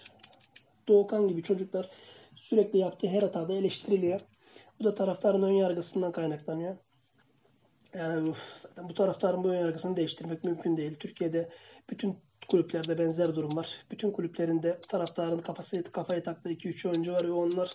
Doğukan 0.88 1.28
gibi 1.28 1.44
çocuklar 1.44 1.90
sürekli 2.36 2.80
yaptığı 2.80 3.08
her 3.08 3.22
hatada 3.22 3.54
eleştiriliyor. 3.54 4.20
Bu 4.80 4.84
da 4.84 4.96
taraftarın 4.96 5.44
ön 5.44 5.52
yargısından 5.52 6.12
kaynaklanıyor. 6.12 6.78
Yani 7.94 8.34
bu 8.84 8.94
taraftarın 8.94 9.44
bu 9.44 9.50
ön 9.50 9.60
yargısını 9.60 9.96
değiştirmek 9.96 10.44
mümkün 10.44 10.78
değil. 10.78 10.96
Türkiye'de 11.00 11.50
bütün 11.90 12.18
kulüplerde 12.48 13.00
benzer 13.00 13.36
durum 13.36 13.56
var. 13.56 13.70
Bütün 13.92 14.12
kulüplerinde 14.12 14.80
taraftarın 14.90 15.40
kafası 15.40 15.84
kafayı 15.84 16.24
taktığı 16.24 16.52
2-3 16.52 16.90
oyuncu 16.90 17.14
var 17.14 17.24
ve 17.24 17.32
onlar 17.32 17.72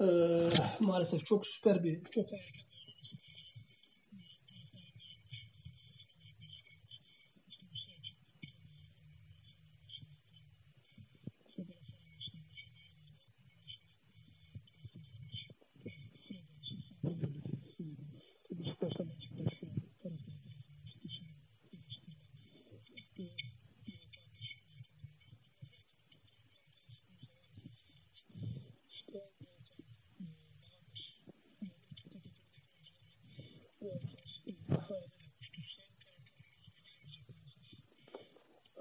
e, 0.00 0.06
maalesef 0.80 1.24
çok 1.24 1.46
süper 1.46 1.84
bir 1.84 2.04
çok 2.04 2.26
harika 2.32 2.73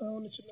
Onun 0.07 0.25
için 0.25 0.45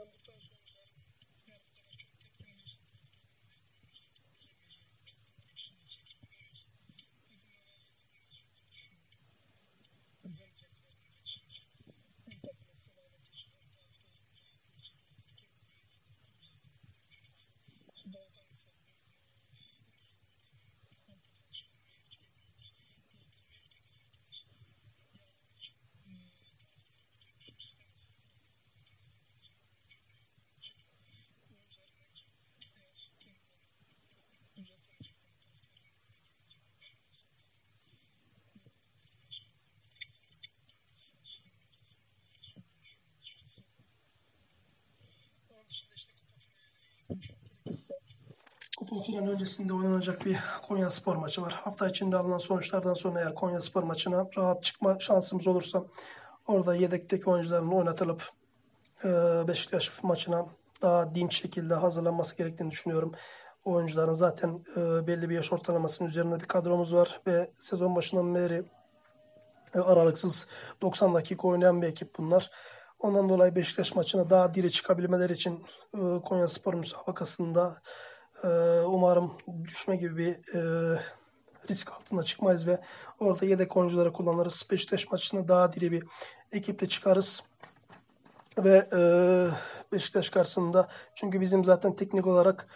Finali 49.12 49.30
öncesinde 49.30 49.74
oynanacak 49.74 50.26
bir 50.26 50.40
Konya 50.68 50.90
Spor 50.90 51.16
maçı 51.16 51.42
var. 51.42 51.62
Hafta 51.64 51.88
içinde 51.88 52.18
alınan 52.18 52.38
sonuçlardan 52.38 52.94
sonra 52.94 53.20
eğer 53.20 53.36
Konya 53.36 53.60
Spor 53.60 53.84
maçına 53.84 54.28
rahat 54.38 54.64
çıkma 54.64 55.00
şansımız 55.00 55.48
olursa 55.48 55.84
orada 56.48 56.76
yedekteki 56.76 57.30
oyuncuların 57.30 57.72
oynatılıp 57.72 58.30
e, 59.04 59.08
Beşiktaş 59.48 60.04
maçına 60.04 60.46
daha 60.82 61.16
dinç 61.16 61.42
şekilde 61.42 61.74
hazırlanması 61.74 62.38
gerektiğini 62.38 62.72
düşünüyorum. 62.72 63.12
Oyuncuların 63.66 64.14
zaten 64.14 64.60
e, 64.78 65.08
belli 65.08 65.30
bir 65.30 65.36
yaş 65.36 65.54
ortalamasının 65.54 66.10
üzerinde 66.10 66.40
bir 66.40 66.46
kadromuz 66.46 66.94
var 66.94 67.22
ve 67.28 67.52
sezon 67.60 67.96
başından 67.96 68.36
beri 68.36 68.64
e, 69.76 69.80
aralıksız 69.80 70.48
90 70.82 71.14
dakika 71.14 71.48
oynayan 71.48 71.82
bir 71.82 71.88
ekip 71.88 72.18
bunlar. 72.18 72.52
Ondan 73.00 73.30
dolayı 73.30 73.56
Beşiktaş 73.56 73.96
maçına 73.96 74.30
daha 74.30 74.54
diri 74.54 74.72
çıkabilmeleri 74.72 75.34
için 75.34 75.66
Konya 76.26 76.48
Spor 76.48 76.74
müsabakasında 76.74 77.82
e, 78.44 78.48
umarım 78.82 79.32
düşme 79.64 79.96
gibi 79.96 80.18
bir 80.18 80.56
e, 80.56 81.00
risk 81.70 81.92
altında 81.92 82.24
çıkmayız 82.24 82.68
ve 82.68 82.82
orada 83.20 83.46
yedek 83.46 83.78
oyuncuları 83.78 84.14
kullanırız. 84.14 84.68
Beşiktaş 84.72 85.12
maçına 85.12 85.48
daha 85.48 85.74
diri 85.74 85.92
bir 85.92 86.04
ekiple 86.52 86.90
çıkarız. 86.90 87.44
Ve 88.58 88.90
e, 88.94 89.02
Beşiktaş 89.92 90.30
karşısında 90.30 90.88
çünkü 91.16 91.42
bizim 91.42 91.64
zaten 91.64 91.96
teknik 91.96 92.28
olarak 92.28 92.68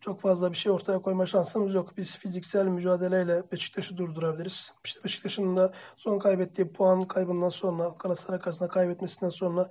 çok 0.00 0.20
fazla 0.20 0.50
bir 0.50 0.56
şey 0.56 0.72
ortaya 0.72 0.98
koyma 0.98 1.26
şansımız 1.26 1.74
yok. 1.74 1.96
Biz 1.96 2.18
fiziksel 2.18 2.66
mücadeleyle 2.66 3.42
Beşiktaş'ı 3.52 3.96
durdurabiliriz. 3.96 4.72
İşte 4.84 5.00
Beşiktaş'ın 5.04 5.56
da 5.56 5.72
son 5.96 6.18
kaybettiği 6.18 6.72
puan 6.72 7.02
kaybından 7.02 7.48
sonra 7.48 7.94
Galatasaray 7.98 8.40
karşısında 8.40 8.68
kaybetmesinden 8.68 9.30
sonra 9.30 9.70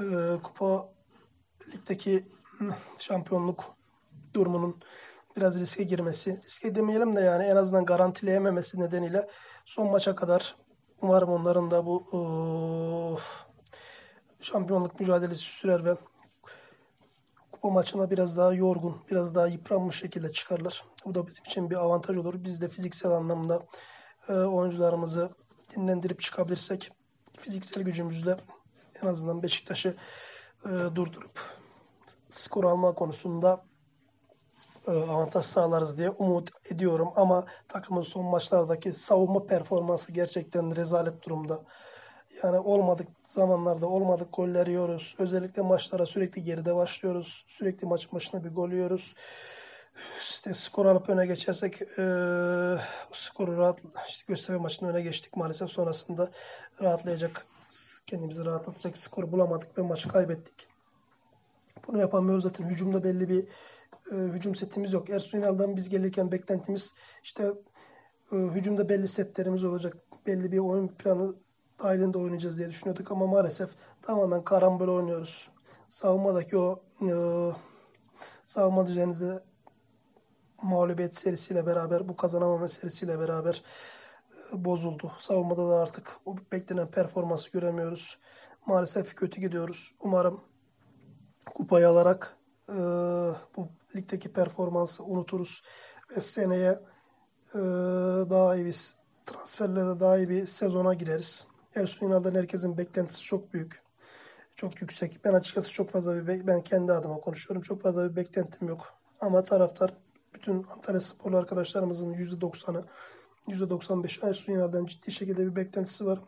e, 0.00 0.04
Kupa 0.42 0.88
Lig'deki 1.72 2.28
şampiyonluk 2.98 3.76
durumunun 4.34 4.80
biraz 5.36 5.60
riske 5.60 5.82
girmesi, 5.82 6.40
riske 6.44 6.74
demeyelim 6.74 7.16
de 7.16 7.20
yani 7.20 7.44
en 7.44 7.56
azından 7.56 7.84
garantileyememesi 7.84 8.80
nedeniyle 8.80 9.28
son 9.64 9.90
maça 9.90 10.14
kadar 10.14 10.56
umarım 11.02 11.28
onların 11.28 11.70
da 11.70 11.86
bu 11.86 12.04
e, 12.12 12.18
şampiyonluk 14.44 15.00
mücadelesi 15.00 15.42
sürer 15.42 15.84
ve 15.84 15.96
kupa 17.52 17.70
maçına 17.70 18.10
biraz 18.10 18.36
daha 18.36 18.52
yorgun, 18.52 18.96
biraz 19.10 19.34
daha 19.34 19.46
yıpranmış 19.46 19.98
şekilde 19.98 20.32
çıkarlar. 20.32 20.84
Bu 21.06 21.14
da 21.14 21.26
bizim 21.26 21.44
için 21.44 21.70
bir 21.70 21.76
avantaj 21.76 22.16
olur. 22.16 22.34
Biz 22.36 22.60
de 22.60 22.68
fiziksel 22.68 23.12
anlamda 23.12 23.62
e, 24.28 24.32
oyuncularımızı 24.32 25.30
dinlendirip 25.76 26.20
çıkabilirsek 26.20 26.92
fiziksel 27.38 27.82
gücümüzle 27.82 28.36
en 29.02 29.06
azından 29.06 29.42
Beşiktaş'ı 29.42 29.94
e, 30.66 30.68
durdurup 30.68 31.40
skor 32.28 32.64
alma 32.64 32.94
konusunda 32.94 33.64
avantaj 34.86 35.44
sağlarız 35.44 35.98
diye 35.98 36.10
umut 36.10 36.50
ediyorum. 36.70 37.12
Ama 37.16 37.46
takımın 37.68 38.02
son 38.02 38.24
maçlardaki 38.24 38.92
savunma 38.92 39.46
performansı 39.46 40.12
gerçekten 40.12 40.76
rezalet 40.76 41.22
durumda. 41.22 41.62
Yani 42.42 42.58
olmadık 42.58 43.08
zamanlarda 43.26 43.86
olmadık 43.86 44.28
goller 44.32 44.66
yiyoruz. 44.66 45.14
Özellikle 45.18 45.62
maçlara 45.62 46.06
sürekli 46.06 46.42
geride 46.42 46.74
başlıyoruz. 46.74 47.44
Sürekli 47.48 47.86
maç 47.86 48.12
başına 48.12 48.44
bir 48.44 48.50
gol 48.50 48.70
yiyoruz. 48.70 49.14
İşte 50.18 50.54
skor 50.54 50.86
alıp 50.86 51.08
öne 51.08 51.26
geçersek 51.26 51.82
e, 51.82 52.04
skoru 53.12 53.58
rahat 53.58 53.78
işte 54.08 54.24
gösterme 54.28 54.62
maçında 54.62 54.90
öne 54.90 55.02
geçtik 55.02 55.36
maalesef 55.36 55.70
sonrasında 55.70 56.30
rahatlayacak 56.82 57.46
kendimizi 58.06 58.44
rahatlatacak 58.44 58.96
skor 58.96 59.32
bulamadık 59.32 59.78
ve 59.78 59.82
maçı 59.82 60.08
kaybettik. 60.08 60.66
Bunu 61.86 61.98
yapamıyoruz 61.98 62.44
zaten 62.44 62.64
hücumda 62.64 63.04
belli 63.04 63.28
bir 63.28 63.44
e, 64.10 64.14
hücum 64.14 64.54
setimiz 64.54 64.92
yok. 64.92 65.10
Ersun 65.10 65.38
Yanal'dan 65.38 65.76
biz 65.76 65.88
gelirken 65.88 66.32
beklentimiz 66.32 66.94
işte 67.22 67.52
e, 68.32 68.36
hücumda 68.36 68.88
belli 68.88 69.08
setlerimiz 69.08 69.64
olacak. 69.64 69.96
Belli 70.26 70.52
bir 70.52 70.58
oyun 70.58 70.88
planı 70.88 71.34
dahilinde 71.82 72.18
oynayacağız 72.18 72.58
diye 72.58 72.68
düşünüyorduk 72.68 73.10
ama 73.10 73.26
maalesef 73.26 73.70
tamamen 74.02 74.44
karambol 74.44 74.88
oynuyoruz. 74.88 75.50
Savunmadaki 75.88 76.58
o 76.58 76.82
e, 77.02 77.10
savunma 78.44 78.86
düzeninizi 78.86 79.40
mağlubiyet 80.62 81.14
serisiyle 81.14 81.66
beraber 81.66 82.08
bu 82.08 82.16
kazanamama 82.16 82.68
serisiyle 82.68 83.18
beraber 83.18 83.62
e, 84.52 84.64
bozuldu. 84.64 85.12
Savunmada 85.18 85.68
da 85.68 85.76
artık 85.76 86.16
o 86.24 86.36
beklenen 86.52 86.90
performansı 86.90 87.50
göremiyoruz. 87.50 88.18
Maalesef 88.66 89.14
kötü 89.14 89.40
gidiyoruz. 89.40 89.94
Umarım 90.00 90.40
kupayı 91.54 91.88
alarak 91.88 92.36
e, 92.68 92.74
bu 93.56 93.68
ligdeki 93.96 94.32
performansı 94.32 95.04
unuturuz 95.04 95.62
ve 96.16 96.20
seneye 96.20 96.78
e, 97.54 97.58
daha 98.30 98.56
iyi 98.56 98.66
bir 98.66 98.94
transferlere 99.26 100.00
daha 100.00 100.18
iyi 100.18 100.28
bir 100.28 100.46
sezona 100.46 100.94
gireriz. 100.94 101.46
Ersun 101.74 102.06
Yanal'dan 102.06 102.34
herkesin 102.34 102.78
beklentisi 102.78 103.22
çok 103.22 103.52
büyük. 103.52 103.82
Çok 104.56 104.80
yüksek. 104.80 105.20
Ben 105.24 105.34
açıkçası 105.34 105.72
çok 105.72 105.90
fazla 105.90 106.26
bir 106.26 106.46
ben 106.46 106.60
kendi 106.60 106.92
adıma 106.92 107.20
konuşuyorum. 107.20 107.62
Çok 107.62 107.82
fazla 107.82 108.10
bir 108.10 108.16
beklentim 108.16 108.68
yok. 108.68 108.94
Ama 109.20 109.44
taraftar 109.44 109.94
bütün 110.34 110.62
Antalya 110.62 111.00
sporlu 111.00 111.36
arkadaşlarımızın 111.36 112.14
%90'ı 112.14 112.84
%95 113.48 114.28
Ersun 114.28 114.52
Yanal'dan 114.52 114.86
ciddi 114.86 115.12
şekilde 115.12 115.46
bir 115.46 115.56
beklentisi 115.56 116.06
var. 116.06 116.20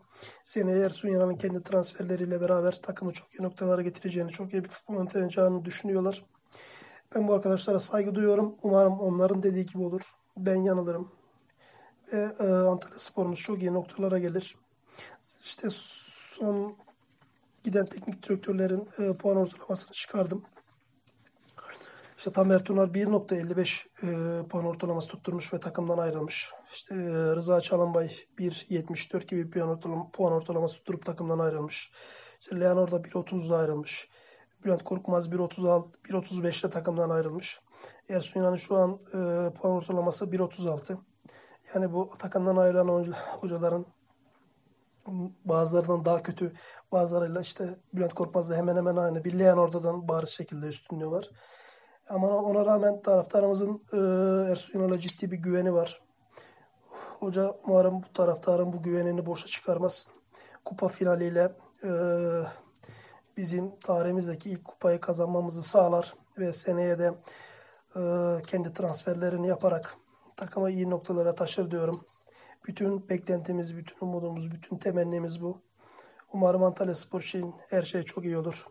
Seneye 0.42 0.78
Ersun 0.78 1.08
Yanal'ın 1.08 1.36
kendi 1.36 1.62
transferleriyle 1.62 2.40
beraber 2.40 2.82
takımı 2.82 3.12
çok 3.12 3.34
iyi 3.34 3.42
noktalara 3.42 3.82
getireceğini, 3.82 4.30
çok 4.30 4.52
iyi 4.52 4.64
bir 4.64 4.68
futbol 4.68 4.94
yöneteceğini 4.94 5.64
düşünüyorlar. 5.64 6.24
Ben 7.14 7.28
bu 7.28 7.34
arkadaşlara 7.34 7.80
saygı 7.80 8.14
duyuyorum. 8.14 8.54
Umarım 8.62 9.00
onların 9.00 9.42
dediği 9.42 9.66
gibi 9.66 9.82
olur. 9.82 10.02
Ben 10.36 10.56
yanılırım. 10.56 11.12
Ve 12.12 12.36
e, 12.40 12.44
Antalya 12.44 12.98
sporumuz 12.98 13.40
çok 13.40 13.62
iyi 13.62 13.74
noktalara 13.74 14.18
gelir. 14.18 14.56
İşte 15.44 15.68
son 15.70 16.76
giden 17.64 17.86
teknik 17.86 18.28
direktörlerin 18.28 18.88
e, 18.98 19.16
puan 19.16 19.36
ortalamasını 19.36 19.92
çıkardım. 19.92 20.44
İşte 22.18 22.32
Tamer 22.32 22.64
Tunar 22.64 22.88
1.55 22.88 23.86
e, 24.02 24.48
puan 24.48 24.64
ortalaması 24.64 25.08
tutturmuş 25.08 25.54
ve 25.54 25.60
takımdan 25.60 25.98
ayrılmış. 25.98 26.50
İşte 26.72 26.94
e, 26.94 26.98
Rıza 27.36 27.60
Çalınbay 27.60 28.06
1.74 28.38 29.26
gibi 29.26 29.50
puan, 29.50 29.68
ortalama, 29.68 30.10
puan 30.10 30.32
ortalaması 30.32 30.76
tutturup 30.76 31.06
takımdan 31.06 31.38
ayrılmış. 31.38 31.92
İşte 32.40 32.60
Leonor 32.60 32.90
da 32.90 32.96
1.30'da 32.96 33.58
ayrılmış. 33.58 34.08
Bülent 34.64 34.84
Korkmaz 34.84 35.28
1.35'te 35.28 36.70
takımdan 36.70 37.10
ayrılmış. 37.10 37.60
Ersun 38.08 38.40
Yanal'ın 38.40 38.56
şu 38.56 38.76
an 38.76 38.92
e, 38.92 39.50
puan 39.54 39.74
ortalaması 39.74 40.24
1.36. 40.24 40.96
Yani 41.74 41.92
bu 41.92 42.10
takımdan 42.18 42.56
ayrılan 42.56 43.12
hocaların 43.40 43.86
bazılarından 45.44 46.04
daha 46.04 46.22
kötü, 46.22 46.52
bazılarıyla 46.92 47.40
işte 47.40 47.78
Bülent 47.94 48.14
Korkmaz'la 48.14 48.56
hemen 48.56 48.76
hemen 48.76 48.96
aynı. 48.96 49.24
Bir 49.24 49.38
Leonor'dan 49.38 50.08
bariz 50.08 50.28
şekilde 50.28 50.66
üstünlüğü 50.66 51.10
var. 51.10 51.30
Ama 52.08 52.28
ona 52.28 52.66
rağmen 52.66 53.02
taraftarımızın 53.02 53.82
e, 53.92 53.96
Ersun 54.50 54.78
Yanal'a 54.78 54.98
ciddi 54.98 55.30
bir 55.30 55.36
güveni 55.36 55.74
var. 55.74 56.02
Hoca 57.20 57.56
umarım 57.64 58.02
bu 58.02 58.12
taraftarın 58.12 58.72
bu 58.72 58.82
güvenini 58.82 59.26
boşa 59.26 59.46
çıkarmaz. 59.46 60.08
Kupa 60.64 60.88
finaliyle 60.88 61.52
e, 61.84 61.90
bizim 63.36 63.76
tarihimizdeki 63.80 64.50
ilk 64.50 64.64
kupayı 64.64 65.00
kazanmamızı 65.00 65.62
sağlar 65.62 66.14
ve 66.38 66.52
seneye 66.52 66.98
de 66.98 67.14
e, 67.96 68.00
kendi 68.46 68.72
transferlerini 68.72 69.48
yaparak 69.48 69.96
takımı 70.36 70.70
iyi 70.70 70.90
noktalara 70.90 71.34
taşır 71.34 71.70
diyorum. 71.70 72.04
Bütün 72.66 73.08
beklentimiz, 73.08 73.76
bütün 73.76 73.96
umudumuz, 74.00 74.50
bütün 74.50 74.76
temennimiz 74.76 75.42
bu. 75.42 75.62
Umarım 76.32 76.64
Antalya 76.64 76.94
Spor 76.94 77.20
için 77.20 77.54
her 77.70 77.82
şey 77.82 78.02
çok 78.02 78.24
iyi 78.24 78.38
olur. 78.38 78.66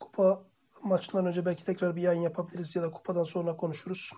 Kupa 0.00 0.42
maçından 0.82 1.26
önce 1.26 1.44
belki 1.44 1.64
tekrar 1.64 1.96
bir 1.96 2.02
yayın 2.02 2.22
yapabiliriz 2.22 2.76
ya 2.76 2.82
da 2.82 2.90
kupadan 2.90 3.24
sonra 3.24 3.56
konuşuruz. 3.56 4.10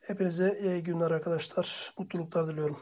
Hepinize 0.00 0.58
iyi 0.62 0.82
günler 0.82 1.10
arkadaşlar. 1.10 1.94
Mutluluklar 1.98 2.48
diliyorum. 2.48 2.78